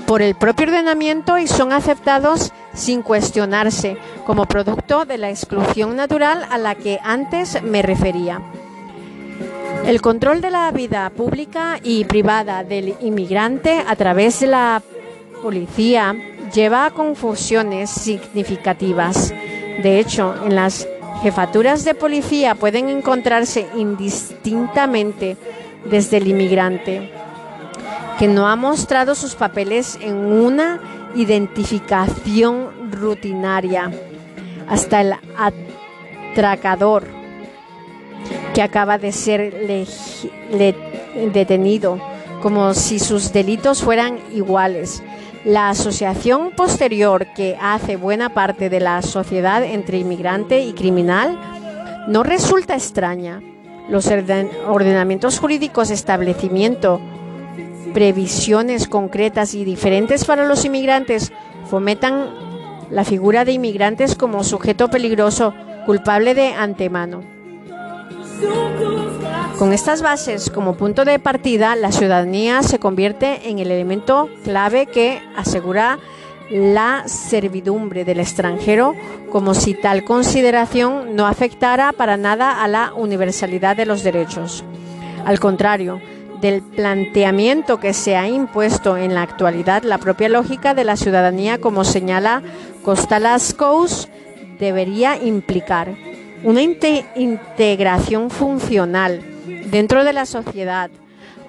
[0.05, 6.45] por el propio ordenamiento y son aceptados sin cuestionarse como producto de la exclusión natural
[6.49, 8.41] a la que antes me refería.
[9.85, 14.81] El control de la vida pública y privada del inmigrante a través de la
[15.41, 16.15] policía
[16.53, 19.33] lleva a confusiones significativas.
[19.81, 20.87] De hecho, en las
[21.23, 25.37] jefaturas de policía pueden encontrarse indistintamente
[25.85, 27.11] desde el inmigrante
[28.19, 33.91] que no ha mostrado sus papeles en una identificación rutinaria,
[34.67, 35.13] hasta el
[36.35, 37.05] atracador
[38.53, 39.53] que acaba de ser
[41.33, 41.99] detenido,
[42.41, 45.03] como si sus delitos fueran iguales.
[45.45, 51.39] La asociación posterior que hace buena parte de la sociedad entre inmigrante y criminal
[52.07, 53.41] no resulta extraña.
[53.89, 54.07] Los
[54.67, 56.99] ordenamientos jurídicos establecimiento
[57.93, 61.31] previsiones concretas y diferentes para los inmigrantes
[61.69, 62.29] fomentan
[62.89, 65.53] la figura de inmigrantes como sujeto peligroso,
[65.85, 67.21] culpable de antemano.
[69.57, 74.85] Con estas bases como punto de partida, la ciudadanía se convierte en el elemento clave
[74.85, 75.99] que asegura
[76.49, 78.95] la servidumbre del extranjero,
[79.31, 84.63] como si tal consideración no afectara para nada a la universalidad de los derechos.
[85.25, 86.01] Al contrario,
[86.41, 91.59] del planteamiento que se ha impuesto en la actualidad, la propia lógica de la ciudadanía,
[91.59, 92.41] como señala
[92.83, 94.09] Costalascous,
[94.59, 95.95] debería implicar
[96.43, 99.21] una integración funcional
[99.69, 100.89] dentro de la sociedad,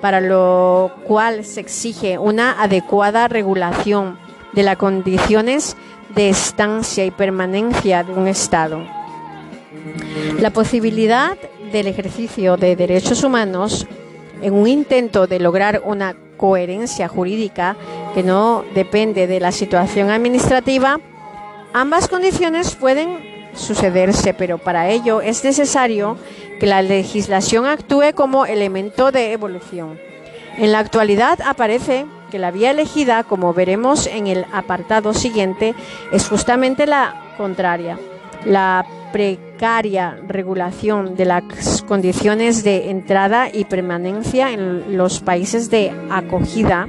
[0.00, 4.18] para lo cual se exige una adecuada regulación
[4.52, 5.76] de las condiciones
[6.14, 8.84] de estancia y permanencia de un Estado.
[10.40, 11.36] La posibilidad
[11.72, 13.86] del ejercicio de derechos humanos
[14.42, 17.76] en un intento de lograr una coherencia jurídica
[18.14, 20.98] que no depende de la situación administrativa,
[21.72, 26.16] ambas condiciones pueden sucederse, pero para ello es necesario
[26.58, 29.98] que la legislación actúe como elemento de evolución.
[30.56, 35.74] En la actualidad aparece que la vía elegida, como veremos en el apartado siguiente,
[36.12, 37.98] es justamente la contraria.
[38.44, 38.86] La
[39.60, 46.88] precaria regulación de las condiciones de entrada y permanencia en los países de acogida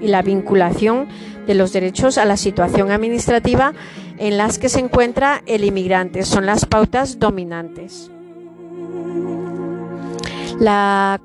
[0.00, 1.08] y la vinculación
[1.48, 3.72] de los derechos a la situación administrativa
[4.18, 8.08] en las que se encuentra el inmigrante son las pautas dominantes.
[10.60, 11.20] La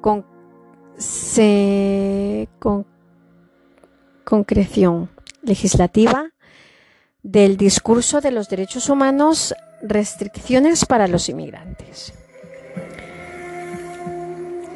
[4.23, 5.09] concreción
[5.43, 6.31] legislativa
[7.21, 12.13] del discurso de los derechos humanos restricciones para los inmigrantes.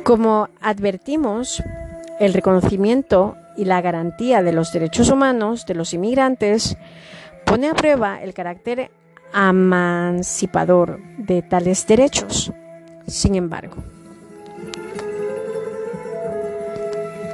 [0.03, 1.63] Como advertimos,
[2.19, 6.77] el reconocimiento y la garantía de los derechos humanos de los inmigrantes
[7.45, 8.91] pone a prueba el carácter
[9.33, 12.51] emancipador de tales derechos.
[13.07, 13.77] Sin embargo,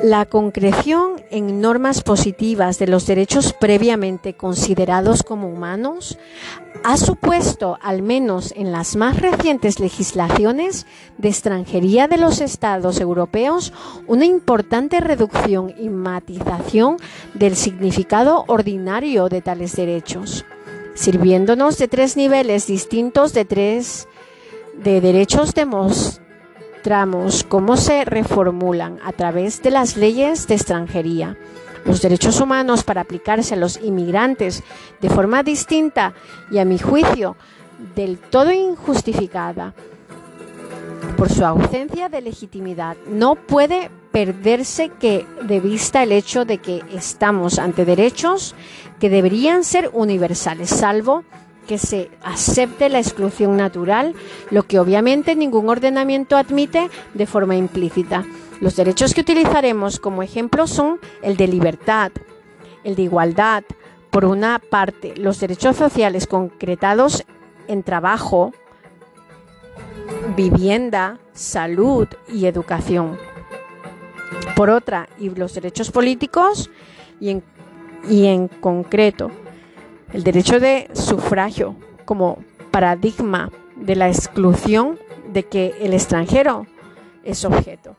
[0.04, 6.20] La concreción en normas positivas de los derechos previamente considerados como humanos
[6.84, 10.86] ha supuesto, al menos en las más recientes legislaciones
[11.18, 13.74] de extranjería de los Estados europeos,
[14.06, 16.98] una importante reducción y matización
[17.34, 20.46] del significado ordinario de tales derechos,
[20.94, 24.08] sirviéndonos de tres niveles distintos de tres
[24.76, 26.27] de derechos demostrados
[27.50, 31.38] cómo se reformulan a través de las leyes de extranjería
[31.84, 34.64] los derechos humanos para aplicarse a los inmigrantes
[35.02, 36.14] de forma distinta
[36.50, 37.36] y a mi juicio
[37.96, 39.74] del todo injustificada
[41.18, 42.96] por su ausencia de legitimidad.
[43.08, 48.56] No puede perderse que de vista el hecho de que estamos ante derechos
[49.00, 51.24] que deberían ser universales, salvo
[51.68, 54.16] que se acepte la exclusión natural,
[54.50, 58.26] lo que obviamente ningún ordenamiento admite de forma implícita.
[58.62, 62.12] Los derechos que utilizaremos como ejemplo son el de libertad,
[62.84, 63.64] el de igualdad,
[64.10, 67.26] por una parte, los derechos sociales concretados
[67.68, 68.54] en trabajo,
[70.36, 73.18] vivienda, salud y educación.
[74.56, 76.72] Por otra, y los derechos políticos
[77.20, 77.44] y en,
[78.10, 79.30] y en concreto
[80.14, 82.40] el derecho de sufragio como
[82.72, 85.00] paradigma de la exclusión
[85.32, 86.66] de que el extranjero
[87.24, 87.96] es objeto.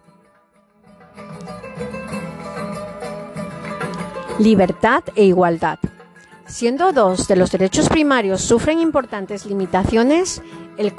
[4.39, 5.79] Libertad e igualdad.
[6.47, 10.41] Siendo dos de los derechos primarios sufren importantes limitaciones,
[10.79, 10.95] al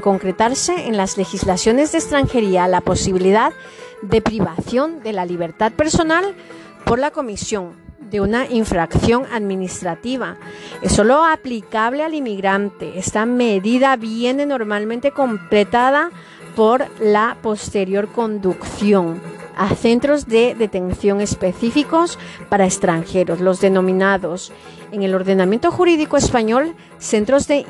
[0.00, 3.52] concretarse en las legislaciones de extranjería la posibilidad
[4.02, 6.34] de privación de la libertad personal
[6.84, 7.83] por la comisión
[8.14, 10.36] de una infracción administrativa.
[10.82, 12.96] Es solo aplicable al inmigrante.
[12.96, 16.12] Esta medida viene normalmente completada
[16.54, 19.20] por la posterior conducción
[19.56, 22.16] a centros de detención específicos
[22.48, 24.52] para extranjeros, los denominados
[24.92, 27.66] en el ordenamiento jurídico español centros de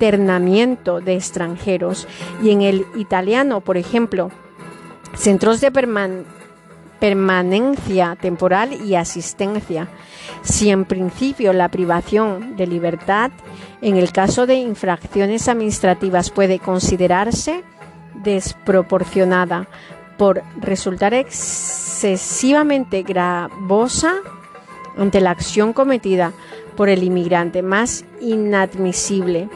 [0.00, 2.08] internamiento de extranjeros
[2.42, 4.32] y en el italiano, por ejemplo,
[5.14, 6.43] centros de permanencia
[6.98, 9.88] permanencia temporal y asistencia.
[10.42, 13.30] Si en principio la privación de libertad
[13.82, 17.62] en el caso de infracciones administrativas puede considerarse
[18.14, 19.68] desproporcionada
[20.16, 24.14] por resultar excesivamente gravosa
[24.96, 26.32] ante la acción cometida
[26.76, 29.48] por el inmigrante más inadmisible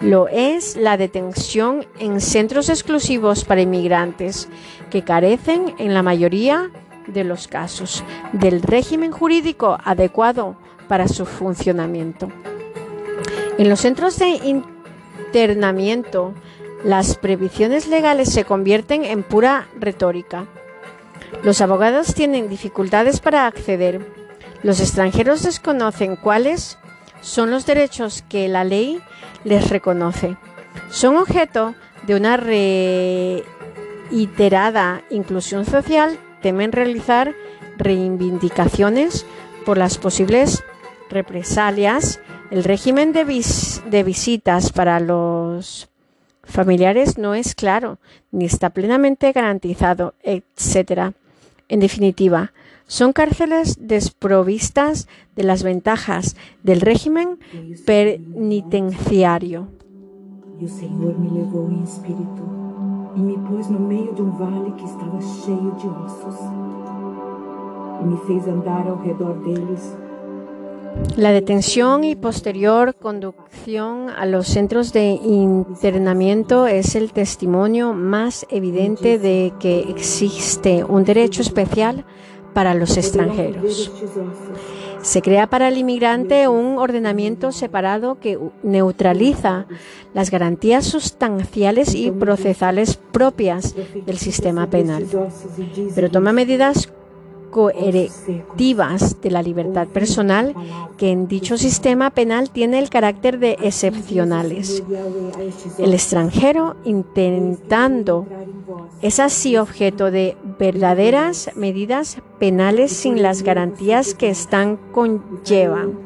[0.00, 4.48] lo es la detención en centros exclusivos para inmigrantes
[4.90, 6.70] que carecen en la mayoría
[7.06, 10.56] de los casos del régimen jurídico adecuado
[10.88, 12.28] para su funcionamiento.
[13.58, 14.62] En los centros de
[15.32, 16.34] internamiento,
[16.84, 20.46] las previsiones legales se convierten en pura retórica.
[21.42, 24.06] Los abogados tienen dificultades para acceder.
[24.62, 26.78] Los extranjeros desconocen cuáles
[27.20, 29.00] son los derechos que la ley
[29.44, 30.36] les reconoce.
[30.90, 31.74] Son objeto
[32.06, 37.34] de una reiterada inclusión social, temen realizar
[37.76, 39.26] reivindicaciones
[39.64, 40.64] por las posibles
[41.10, 42.20] represalias.
[42.50, 43.44] El régimen de,
[43.90, 45.88] de visitas para los
[46.44, 47.98] familiares no es claro
[48.30, 51.12] ni está plenamente garantizado, etc.
[51.68, 52.52] En definitiva,
[52.88, 57.38] Son cárceles desprovistas de las ventajas del régimen
[57.84, 59.68] penitenciario.
[60.58, 62.42] E o Senhor me levou em espírito
[63.14, 66.40] e me pôs no meio de um vale que estava cheio de ossos.
[68.00, 69.94] E me fez andar ao redor deles.
[71.16, 79.18] La detención y posterior conducción a los centros de internamiento es el testimonio más evidente
[79.18, 82.06] de que existe un derecho especial
[82.54, 83.92] para los extranjeros.
[85.02, 89.66] Se crea para el inmigrante un ordenamiento separado que neutraliza
[90.12, 93.74] las garantías sustanciales y procesales propias
[94.06, 95.06] del sistema penal,
[95.94, 96.92] pero toma medidas
[97.50, 100.54] coercitivas de la libertad personal
[100.96, 104.82] que en dicho sistema penal tiene el carácter de excepcionales.
[105.78, 108.26] El extranjero intentando
[109.00, 115.98] es así objeto de verdaderas medidas penales sin las garantías que están conllevan.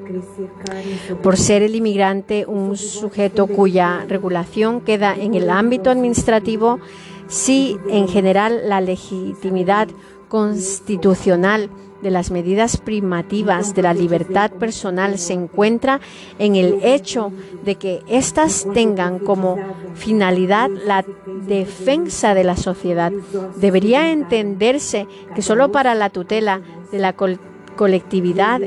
[1.22, 6.80] Por ser el inmigrante un sujeto cuya regulación queda en el ámbito administrativo,
[7.28, 9.88] si en general la legitimidad
[10.33, 11.68] constitucional
[12.01, 16.01] de las medidas primativas de la libertad personal se encuentra
[16.39, 17.30] en el hecho
[17.66, 19.59] de que éstas tengan como
[19.95, 21.05] finalidad la
[21.47, 23.12] defensa de la sociedad.
[23.57, 27.39] Debería entenderse que solo para la tutela de la col-
[27.76, 28.61] colectividad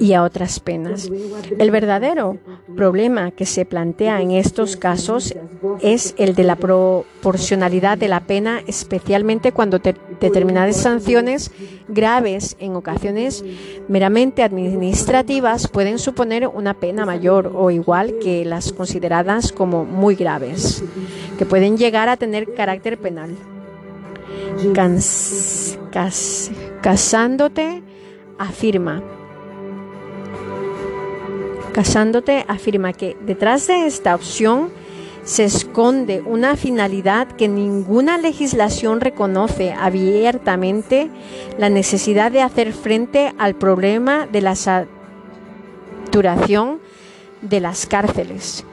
[0.00, 1.10] y a otras penas.
[1.58, 2.38] El verdadero
[2.76, 5.34] problema que se plantea en estos casos
[5.80, 11.50] es el de la proporcionalidad de la pena, especialmente cuando te- determinadas sanciones
[11.88, 13.44] graves, en ocasiones
[13.88, 20.82] meramente administrativas, pueden suponer una pena mayor o igual que las consideradas como muy graves,
[21.38, 23.34] que pueden llegar a tener carácter penal.
[26.82, 27.82] Casándote
[28.38, 29.02] afirma
[31.72, 34.70] Casándote afirma que detrás de esta opción
[35.24, 41.10] se esconde una finalidad que ninguna legislación reconoce abiertamente
[41.58, 44.54] la necesidad de hacer frente al problema de la
[46.10, 46.80] saturación
[47.40, 48.64] de las cárceles.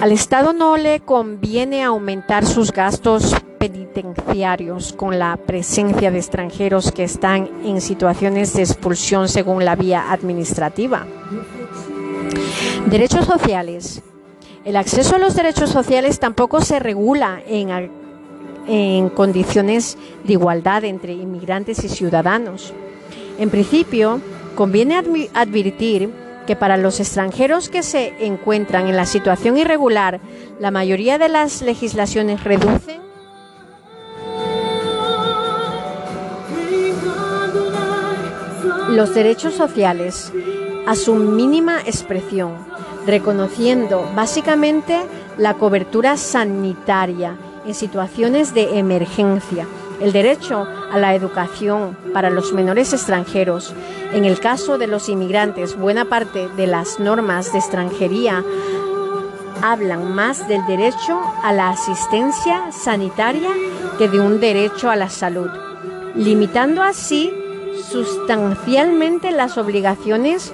[0.00, 7.04] Al Estado no le conviene aumentar sus gastos penitenciarios con la presencia de extranjeros que
[7.04, 11.06] están en situaciones de expulsión según la vía administrativa.
[12.88, 14.02] Derechos sociales.
[14.64, 17.90] El acceso a los derechos sociales tampoco se regula en,
[18.68, 22.72] en condiciones de igualdad entre inmigrantes y ciudadanos.
[23.38, 24.20] En principio,
[24.54, 24.96] conviene
[25.34, 26.10] advertir
[26.46, 30.20] que para los extranjeros que se encuentran en la situación irregular,
[30.60, 33.00] la mayoría de las legislaciones reducen
[38.90, 40.32] los derechos sociales
[40.86, 42.71] a su mínima expresión,
[43.06, 45.00] reconociendo básicamente
[45.38, 47.36] la cobertura sanitaria
[47.66, 49.66] en situaciones de emergencia,
[50.00, 53.74] el derecho a la educación para los menores extranjeros.
[54.12, 58.44] En el caso de los inmigrantes, buena parte de las normas de extranjería
[59.62, 63.50] hablan más del derecho a la asistencia sanitaria
[63.96, 65.50] que de un derecho a la salud,
[66.16, 67.32] limitando así
[67.90, 70.52] sustancialmente las obligaciones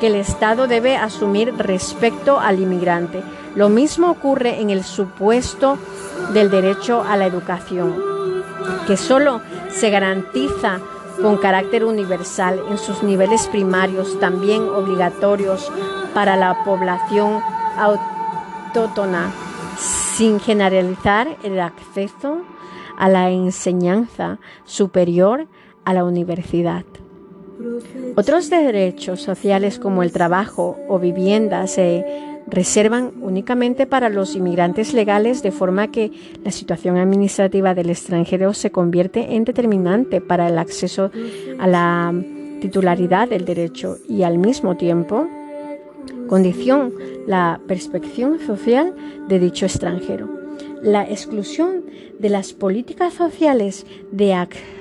[0.00, 3.22] que el Estado debe asumir respecto al inmigrante.
[3.54, 5.78] Lo mismo ocurre en el supuesto
[6.32, 7.94] del derecho a la educación,
[8.86, 10.80] que solo se garantiza
[11.20, 15.70] con carácter universal en sus niveles primarios, también obligatorios
[16.14, 17.40] para la población
[17.76, 19.30] autóctona,
[19.76, 22.38] sin generalizar el acceso
[22.96, 25.46] a la enseñanza superior
[25.84, 26.84] a la universidad.
[28.16, 32.04] Otros derechos sociales como el trabajo o vivienda se
[32.46, 36.10] reservan únicamente para los inmigrantes legales de forma que
[36.44, 41.10] la situación administrativa del extranjero se convierte en determinante para el acceso
[41.58, 42.12] a la
[42.60, 45.28] titularidad del derecho y al mismo tiempo
[46.28, 46.92] condición
[47.26, 48.94] la perspectiva social
[49.28, 50.28] de dicho extranjero.
[50.82, 51.84] La exclusión
[52.18, 54.79] de las políticas sociales de acceso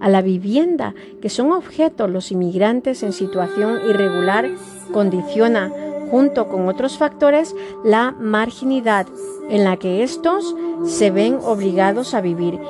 [0.00, 4.50] a la vivienda que son objeto los inmigrantes en situación irregular
[4.92, 5.72] condiciona
[6.10, 7.54] junto con otros factores,
[7.84, 9.06] la marginidad
[9.48, 10.54] en la que estos
[10.84, 12.60] se ven obligados a vivir.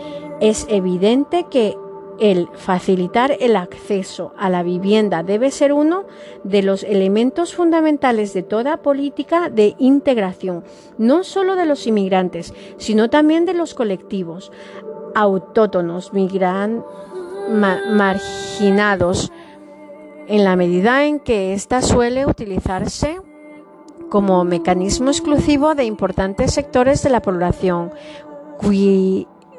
[0.40, 1.76] Es evidente que
[2.18, 6.04] el facilitar el acceso a la vivienda debe ser uno
[6.44, 10.64] de los elementos fundamentales de toda política de integración,
[10.98, 14.50] no solo de los inmigrantes, sino también de los colectivos
[15.16, 16.84] autóctonos, migran,
[17.48, 19.32] marginados,
[20.28, 23.20] en la medida en que ésta suele utilizarse
[24.10, 27.92] como mecanismo exclusivo de importantes sectores de la población.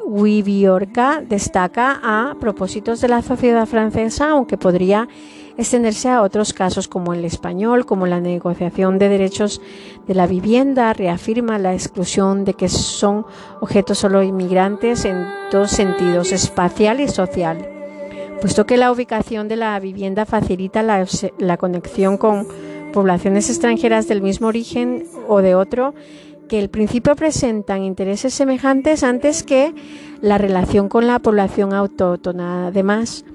[0.10, 5.10] Wibiorka destaca a propósitos de la sociedad francesa, aunque podría
[5.58, 9.62] extenderse a otros casos como el español, como la negociación de derechos
[10.08, 13.26] de la vivienda, reafirma la exclusión de que son
[13.62, 17.78] objetos solo inmigrantes en dos sentidos, espacial y social
[18.40, 22.48] puesto que la ubicación de la vivienda facilita la, conexión con
[22.94, 25.94] poblaciones extranjeras del mismo origen o de otro,
[26.48, 29.74] que el principio presentan intereses semejantes antes que
[30.22, 32.68] la relación con la población autóctona.
[32.68, 33.26] Además,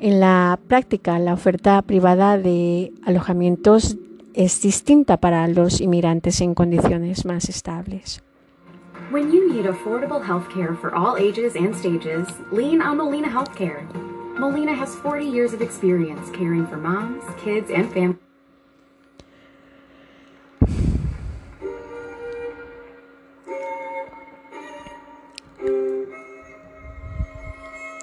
[0.00, 3.96] en la práctica, la oferta privada de alojamientos
[4.34, 8.22] es distinta para los inmigrantes en condiciones más estables.
[9.10, 13.86] When you need affordable healthcare for all ages and stages, lean on Molina Healthcare.
[14.38, 18.20] Molina has 40 years of experience caring for moms, kids, and families.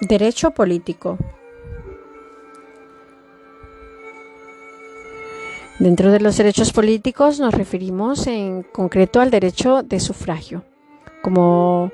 [0.08, 1.18] Derecho político.
[5.78, 10.62] Dentro de los derechos políticos nos referimos en concreto al derecho de sufragio
[11.20, 11.90] como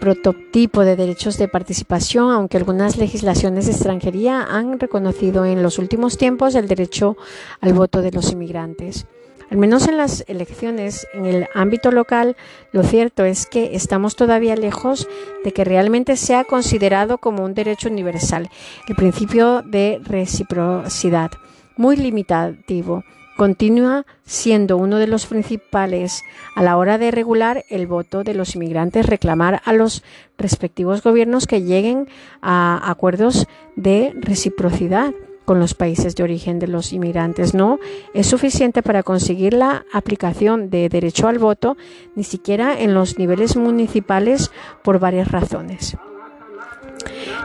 [0.00, 6.16] prototipo de derechos de participación, aunque algunas legislaciones de extranjería han reconocido en los últimos
[6.16, 7.16] tiempos el derecho
[7.60, 9.06] al voto de los inmigrantes.
[9.50, 12.36] Al menos en las elecciones en el ámbito local,
[12.72, 15.06] lo cierto es que estamos todavía lejos
[15.44, 18.48] de que realmente sea considerado como un derecho universal.
[18.88, 21.30] El principio de reciprocidad,
[21.76, 23.04] muy limitativo,
[23.36, 26.22] continúa siendo uno de los principales
[26.54, 30.02] a la hora de regular el voto de los inmigrantes, reclamar a los
[30.38, 32.08] respectivos gobiernos que lleguen
[32.40, 33.46] a acuerdos
[33.76, 35.12] de reciprocidad
[35.44, 37.54] con los países de origen de los inmigrantes.
[37.54, 37.78] No
[38.14, 41.76] es suficiente para conseguir la aplicación de derecho al voto,
[42.16, 44.50] ni siquiera en los niveles municipales,
[44.82, 45.96] por varias razones.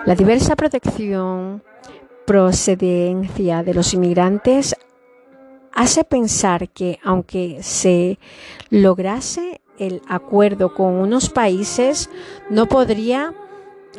[0.05, 1.61] La diversa protección
[2.25, 4.75] procedencia de los inmigrantes
[5.73, 8.19] hace pensar que aunque se
[8.69, 12.09] lograse el acuerdo con unos países,
[12.49, 13.33] no podría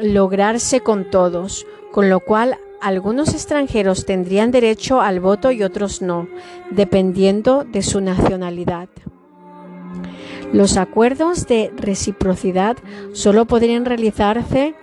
[0.01, 6.29] lograrse con todos, con lo cual algunos extranjeros tendrían derecho al voto y otros no,
[6.71, 8.89] dependiendo de su nacionalidad.
[10.53, 12.77] Los acuerdos de reciprocidad
[13.13, 14.75] solo podrían realizarse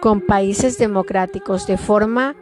[0.00, 2.34] con países democráticos de forma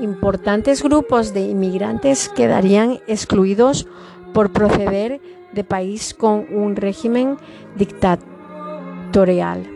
[0.00, 3.86] importantes grupos de inmigrantes quedarían excluidos
[4.32, 5.20] por proceder
[5.52, 7.36] de país con un régimen
[7.76, 9.66] dictatorial.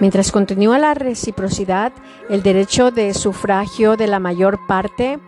[0.00, 1.92] Mientras continúa la reciprocidad,
[2.28, 5.18] el derecho de sufragio de la mayor parte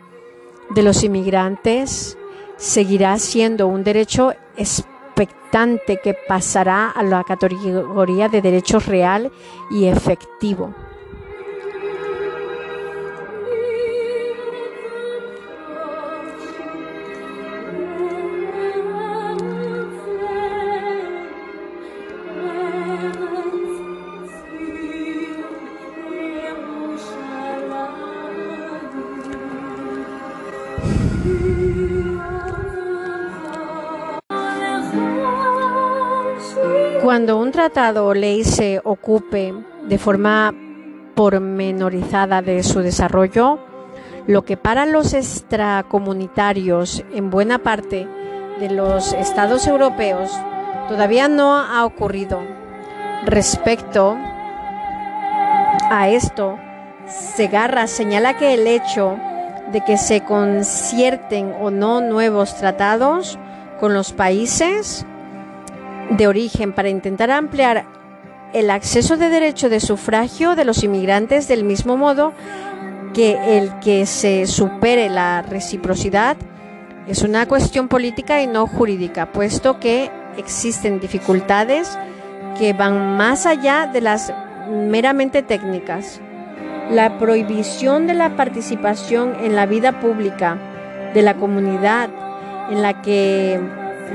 [0.70, 2.16] de los inmigrantes
[2.57, 9.30] seguirá siendo un derecho expectante que pasará a la categoría de derecho real
[9.70, 10.74] y efectivo.
[37.62, 39.54] Tratado o ley se ocupe
[39.86, 40.52] de forma
[41.14, 43.60] pormenorizada de su desarrollo,
[44.26, 48.08] lo que para los extracomunitarios en buena parte
[48.58, 50.32] de los estados europeos
[50.88, 52.40] todavía no ha ocurrido.
[53.26, 54.16] Respecto
[55.88, 56.58] a esto,
[57.06, 59.16] Segarra señala que el hecho
[59.70, 63.38] de que se concierten o no nuevos tratados
[63.78, 65.06] con los países
[66.16, 67.86] de origen para intentar ampliar
[68.52, 72.32] el acceso de derecho de sufragio de los inmigrantes del mismo modo
[73.14, 76.36] que el que se supere la reciprocidad
[77.06, 81.98] es una cuestión política y no jurídica, puesto que existen dificultades
[82.58, 84.32] que van más allá de las
[84.70, 86.20] meramente técnicas.
[86.90, 90.58] La prohibición de la participación en la vida pública
[91.14, 92.08] de la comunidad
[92.70, 93.60] en la que,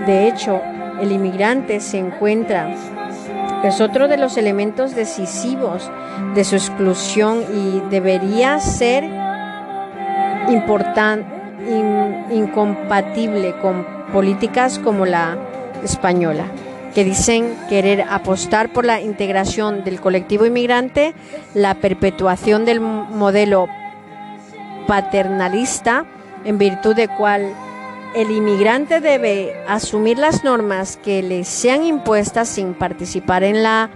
[0.05, 0.61] de hecho,
[1.01, 2.73] el inmigrante se encuentra
[3.63, 5.89] es otro de los elementos decisivos
[6.35, 9.03] de su exclusión y debería ser
[12.31, 15.37] incompatible con políticas como la
[15.83, 16.45] española,
[16.93, 21.13] que dicen querer apostar por la integración del colectivo inmigrante,
[21.53, 23.67] la perpetuación del modelo
[24.85, 26.05] paternalista,
[26.45, 27.53] en virtud de cual
[28.15, 33.89] el inmigrante debe asumir las normas que le sean impuestas sin participar en la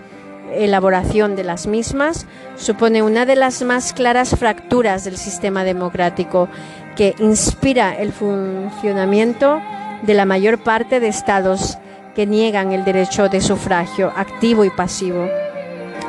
[0.53, 6.49] elaboración de las mismas, supone una de las más claras fracturas del sistema democrático
[6.95, 9.61] que inspira el funcionamiento
[10.03, 11.77] de la mayor parte de estados
[12.15, 15.27] que niegan el derecho de sufragio activo y pasivo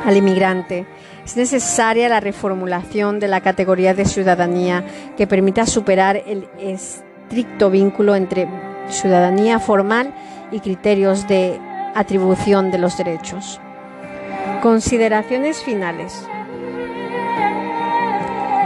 [0.05, 0.85] al inmigrante.
[1.23, 4.83] Es necesaria la reformulación de la categoría de ciudadanía
[5.15, 6.49] que permita superar el
[7.33, 8.47] estricto vínculo entre
[8.89, 10.13] ciudadanía formal
[10.51, 11.59] y criterios de
[11.95, 13.59] atribución de los derechos.
[14.61, 16.27] Consideraciones finales.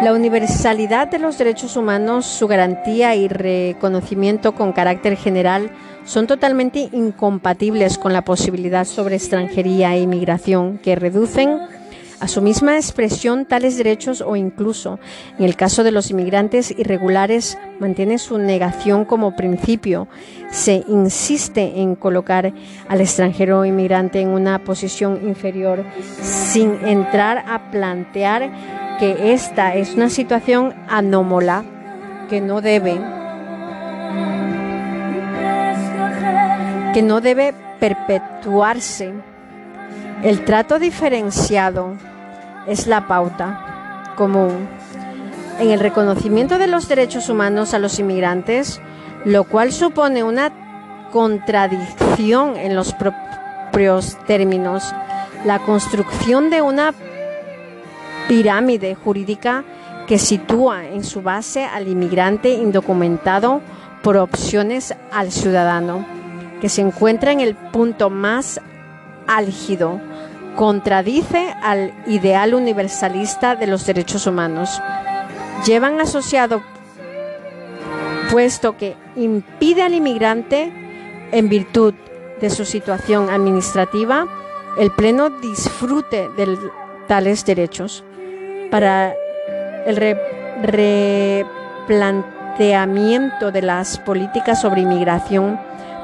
[0.03, 5.71] La universalidad de los derechos humanos, su garantía y reconocimiento con carácter general
[6.03, 11.57] son totalmente incompatibles con la posibilidad sobre extranjería e inmigración que reducen
[12.19, 14.99] a su misma expresión tales derechos o incluso,
[15.37, 20.07] en el caso de los inmigrantes irregulares, mantiene su negación como principio.
[20.49, 22.53] Se insiste en colocar
[22.87, 25.83] al extranjero inmigrante en una posición inferior
[26.21, 31.63] sin entrar a plantear que esta es una situación anómala
[32.29, 32.99] que no debe
[36.93, 39.13] que no debe perpetuarse
[40.23, 41.93] el trato diferenciado
[42.67, 44.67] es la pauta común
[45.59, 48.81] en el reconocimiento de los derechos humanos a los inmigrantes,
[49.25, 50.51] lo cual supone una
[51.11, 54.93] contradicción en los propios términos.
[55.45, 56.93] La construcción de una
[58.27, 59.63] pirámide jurídica
[60.07, 63.61] que sitúa en su base al inmigrante indocumentado
[64.03, 66.05] por opciones al ciudadano,
[66.61, 68.61] que se encuentra en el punto más
[69.27, 69.99] álgido,
[70.55, 74.81] contradice al ideal universalista de los derechos humanos.
[75.65, 76.61] Llevan asociado,
[78.31, 80.73] puesto que impide al inmigrante,
[81.31, 81.93] en virtud
[82.39, 84.27] de su situación administrativa,
[84.77, 86.57] el pleno disfrute de
[87.07, 88.03] tales derechos.
[88.71, 89.13] Para
[89.85, 90.17] el
[90.63, 95.59] replanteamiento de las políticas sobre inmigración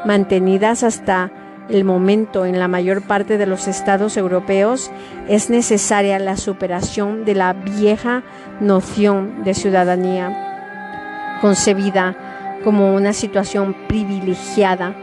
[0.05, 1.32] mantenidas hasta
[1.70, 4.91] el momento en la mayor parte de los estados europeos
[5.28, 8.24] es necesaria la superación de la vieja
[8.59, 12.16] noción de ciudadanía, concebida
[12.64, 14.95] como una situación privilegiada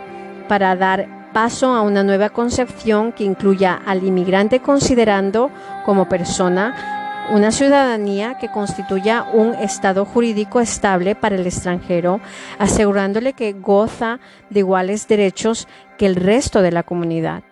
[0.49, 5.51] para dar paso a una nueva concepción que incluya al inmigrante considerando
[5.85, 7.00] como persona
[7.31, 12.21] una ciudadanía que constituya un estado jurídico estable para el extranjero,
[12.59, 14.19] asegurándole que goza
[14.51, 17.43] de iguales derechos que el resto de la comunidad.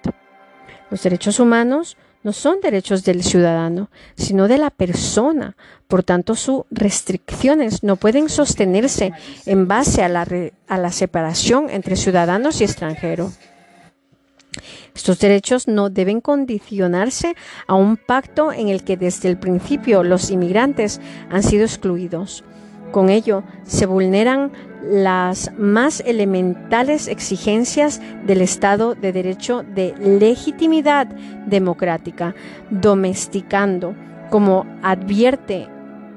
[0.90, 5.56] Los derechos humanos no son derechos del ciudadano, sino de la persona.
[5.86, 9.12] Por tanto, sus restricciones no pueden sostenerse
[9.46, 13.38] en base a la, separación entre ciudadanos y extranjeros.
[14.98, 17.36] Estos derechos no deben condicionarse
[17.68, 22.42] a un pacto en el que desde el principio los inmigrantes han sido excluidos.
[22.90, 24.50] Con ello, se vulneran
[24.82, 31.06] las más elementales exigencias del Estado de Derecho de legitimidad
[31.46, 32.34] democrática,
[32.68, 33.94] domesticando,
[34.30, 35.68] como advierte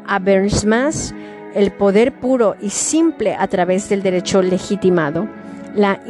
[0.08, 1.14] Habermas,
[1.54, 5.28] el poder puro y simple a través del derecho legitimado.
[5.76, 6.02] La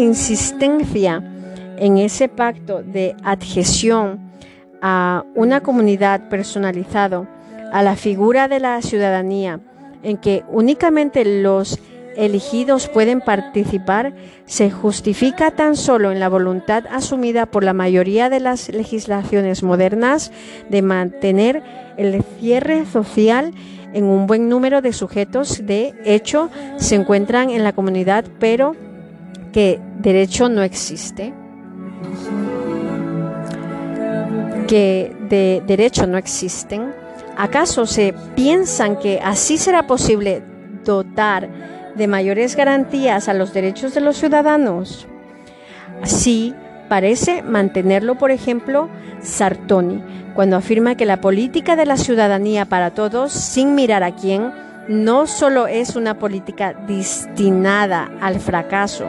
[0.00, 1.22] insistencia
[1.78, 4.30] en ese pacto de adhesión
[4.82, 7.26] a una comunidad personalizado,
[7.72, 9.60] a la figura de la ciudadanía,
[10.02, 11.78] en que únicamente los
[12.16, 18.40] elegidos pueden participar, se justifica tan solo en la voluntad asumida por la mayoría de
[18.40, 20.32] las legislaciones modernas
[20.68, 21.62] de mantener
[21.96, 23.52] el cierre social
[23.92, 25.64] en un buen número de sujetos.
[25.66, 28.74] De hecho, se encuentran en la comunidad, pero
[29.52, 31.32] que derecho no existe.
[34.66, 36.92] Que de derecho no existen.
[37.36, 40.42] ¿Acaso se piensan que así será posible
[40.84, 41.48] dotar
[41.94, 45.06] de mayores garantías a los derechos de los ciudadanos?
[46.02, 46.54] Así
[46.88, 48.88] parece mantenerlo, por ejemplo,
[49.22, 50.02] Sartoni,
[50.34, 54.52] cuando afirma que la política de la ciudadanía para todos, sin mirar a quién,
[54.88, 59.06] no solo es una política destinada al fracaso,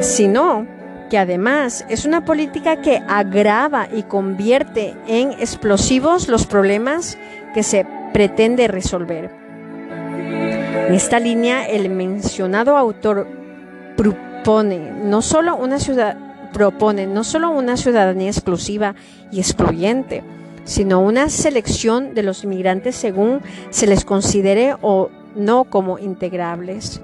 [0.00, 0.66] sino
[1.10, 7.16] que además es una política que agrava y convierte en explosivos los problemas
[7.54, 9.30] que se pretende resolver.
[10.88, 13.26] En esta línea, el mencionado autor
[13.96, 16.16] propone no solo una ciudad
[16.52, 18.94] propone no solo una ciudadanía exclusiva
[19.30, 20.24] y excluyente,
[20.64, 27.02] sino una selección de los inmigrantes según se les considere o no como integrables.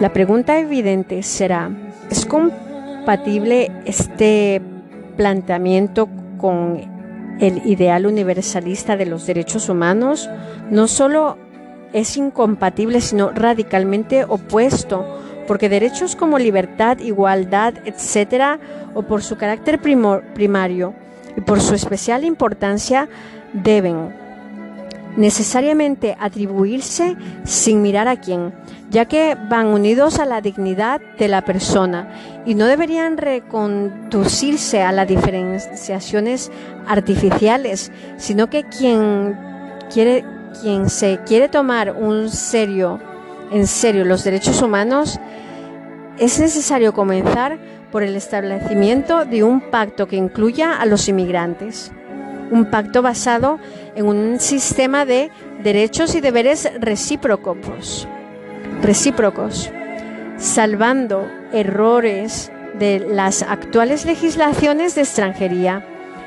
[0.00, 1.72] La pregunta evidente será,
[2.08, 4.62] ¿es compatible este
[5.16, 10.30] planteamiento con el ideal universalista de los derechos humanos?
[10.70, 11.36] No solo
[11.92, 15.04] es incompatible, sino radicalmente opuesto,
[15.48, 18.60] porque derechos como libertad, igualdad, etcétera,
[18.94, 20.94] o por su carácter primario
[21.36, 23.08] y por su especial importancia,
[23.52, 24.14] deben
[25.16, 28.52] necesariamente atribuirse sin mirar a quién,
[28.90, 32.08] ya que van unidos a la dignidad de la persona
[32.46, 36.50] y no deberían reconducirse a las diferenciaciones
[36.86, 39.36] artificiales, sino que quien
[39.92, 40.24] quiere
[40.62, 42.98] quien se quiere tomar un serio
[43.50, 45.18] en serio los derechos humanos,
[46.18, 47.58] es necesario comenzar
[47.90, 51.92] por el establecimiento de un pacto que incluya a los inmigrantes.
[52.50, 53.58] Un pacto basado
[53.94, 55.30] en un sistema de
[55.62, 58.08] derechos y deberes recíprocos,
[58.82, 59.70] recíprocos,
[60.36, 65.84] salvando errores de las actuales legislaciones de extranjería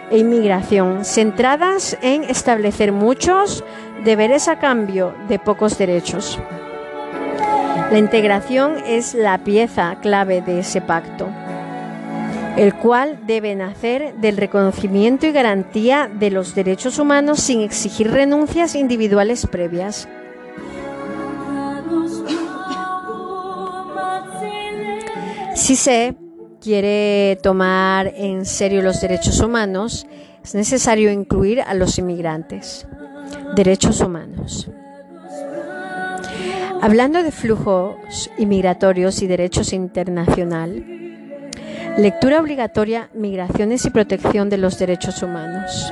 [0.09, 3.63] e inmigración, centradas en establecer muchos
[4.03, 6.39] deberes a cambio de pocos derechos.
[7.91, 11.27] La integración es la pieza clave de ese pacto
[12.57, 18.75] el cual debe nacer del reconocimiento y garantía de los derechos humanos sin exigir renuncias
[18.75, 20.07] individuales previas.
[25.55, 26.15] Si se
[26.61, 30.07] quiere tomar en serio los derechos humanos,
[30.43, 32.87] es necesario incluir a los inmigrantes.
[33.55, 34.69] Derechos humanos.
[36.81, 41.01] Hablando de flujos inmigratorios y derechos internacional,
[41.97, 45.91] Lectura obligatoria, migraciones y protección de los derechos humanos.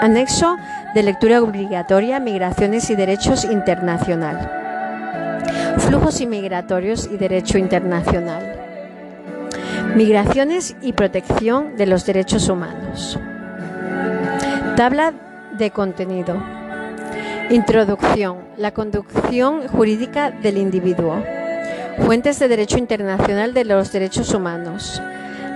[0.00, 0.56] Anexo
[0.94, 4.61] de lectura obligatoria, migraciones y derechos internacional.
[5.86, 8.56] Flujos inmigratorios y derecho internacional.
[9.94, 13.18] Migraciones y protección de los derechos humanos.
[14.76, 15.12] Tabla
[15.58, 16.42] de contenido.
[17.50, 18.38] Introducción.
[18.56, 21.22] La conducción jurídica del individuo.
[22.06, 25.02] Fuentes de derecho internacional de los derechos humanos.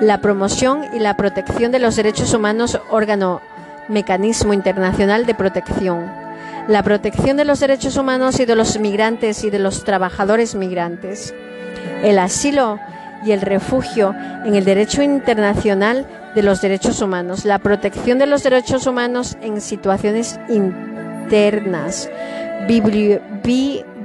[0.01, 3.41] La promoción y la protección de los derechos humanos, órgano,
[3.89, 6.26] mecanismo internacional de protección.
[6.69, 11.33] La protección de los derechos humanos y de los migrantes y de los trabajadores migrantes.
[12.03, 12.81] El asilo
[13.25, 14.13] y el refugio
[14.45, 17.45] en el derecho internacional de los derechos humanos.
[17.45, 22.11] La protección de los derechos humanos en situaciones internas.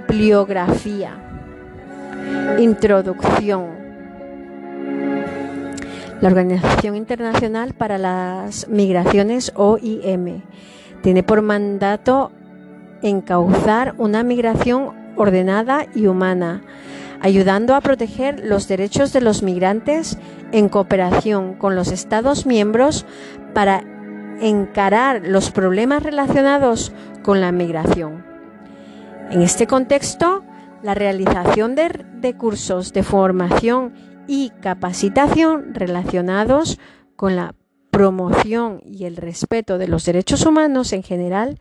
[0.07, 1.13] bibliografía.
[2.59, 3.81] Introducción.
[6.21, 10.43] La Organización Internacional para las Migraciones, OIM,
[11.01, 12.31] tiene por mandato
[13.01, 16.61] encauzar una migración ordenada y humana,
[17.19, 20.17] ayudando a proteger los derechos de los migrantes
[20.51, 23.05] en cooperación con los Estados miembros
[23.53, 23.83] para
[24.41, 26.91] encarar los problemas relacionados
[27.23, 28.25] con la migración.
[29.29, 30.43] En este contexto,
[30.83, 33.93] la realización de, cursos de formación
[34.27, 36.79] y capacitación relacionados
[37.15, 37.55] con la
[37.91, 41.59] promoción y el respeto de los derechos humanos en general,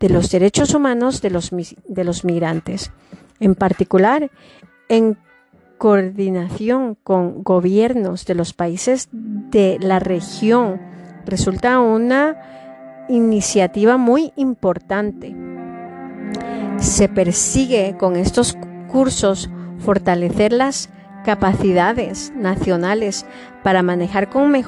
[0.00, 2.92] de los derechos humanos de los, de los migrantes,
[3.40, 4.30] en particular
[4.88, 5.18] en
[5.78, 10.80] coordinación con gobiernos de los países de la región.
[11.26, 12.36] Resulta una
[13.08, 15.34] iniciativa muy importante.
[16.78, 18.56] Se persigue con estos
[18.88, 20.90] cursos fortalecer las
[21.24, 23.26] capacidades nacionales
[23.62, 24.66] para manejar con mejor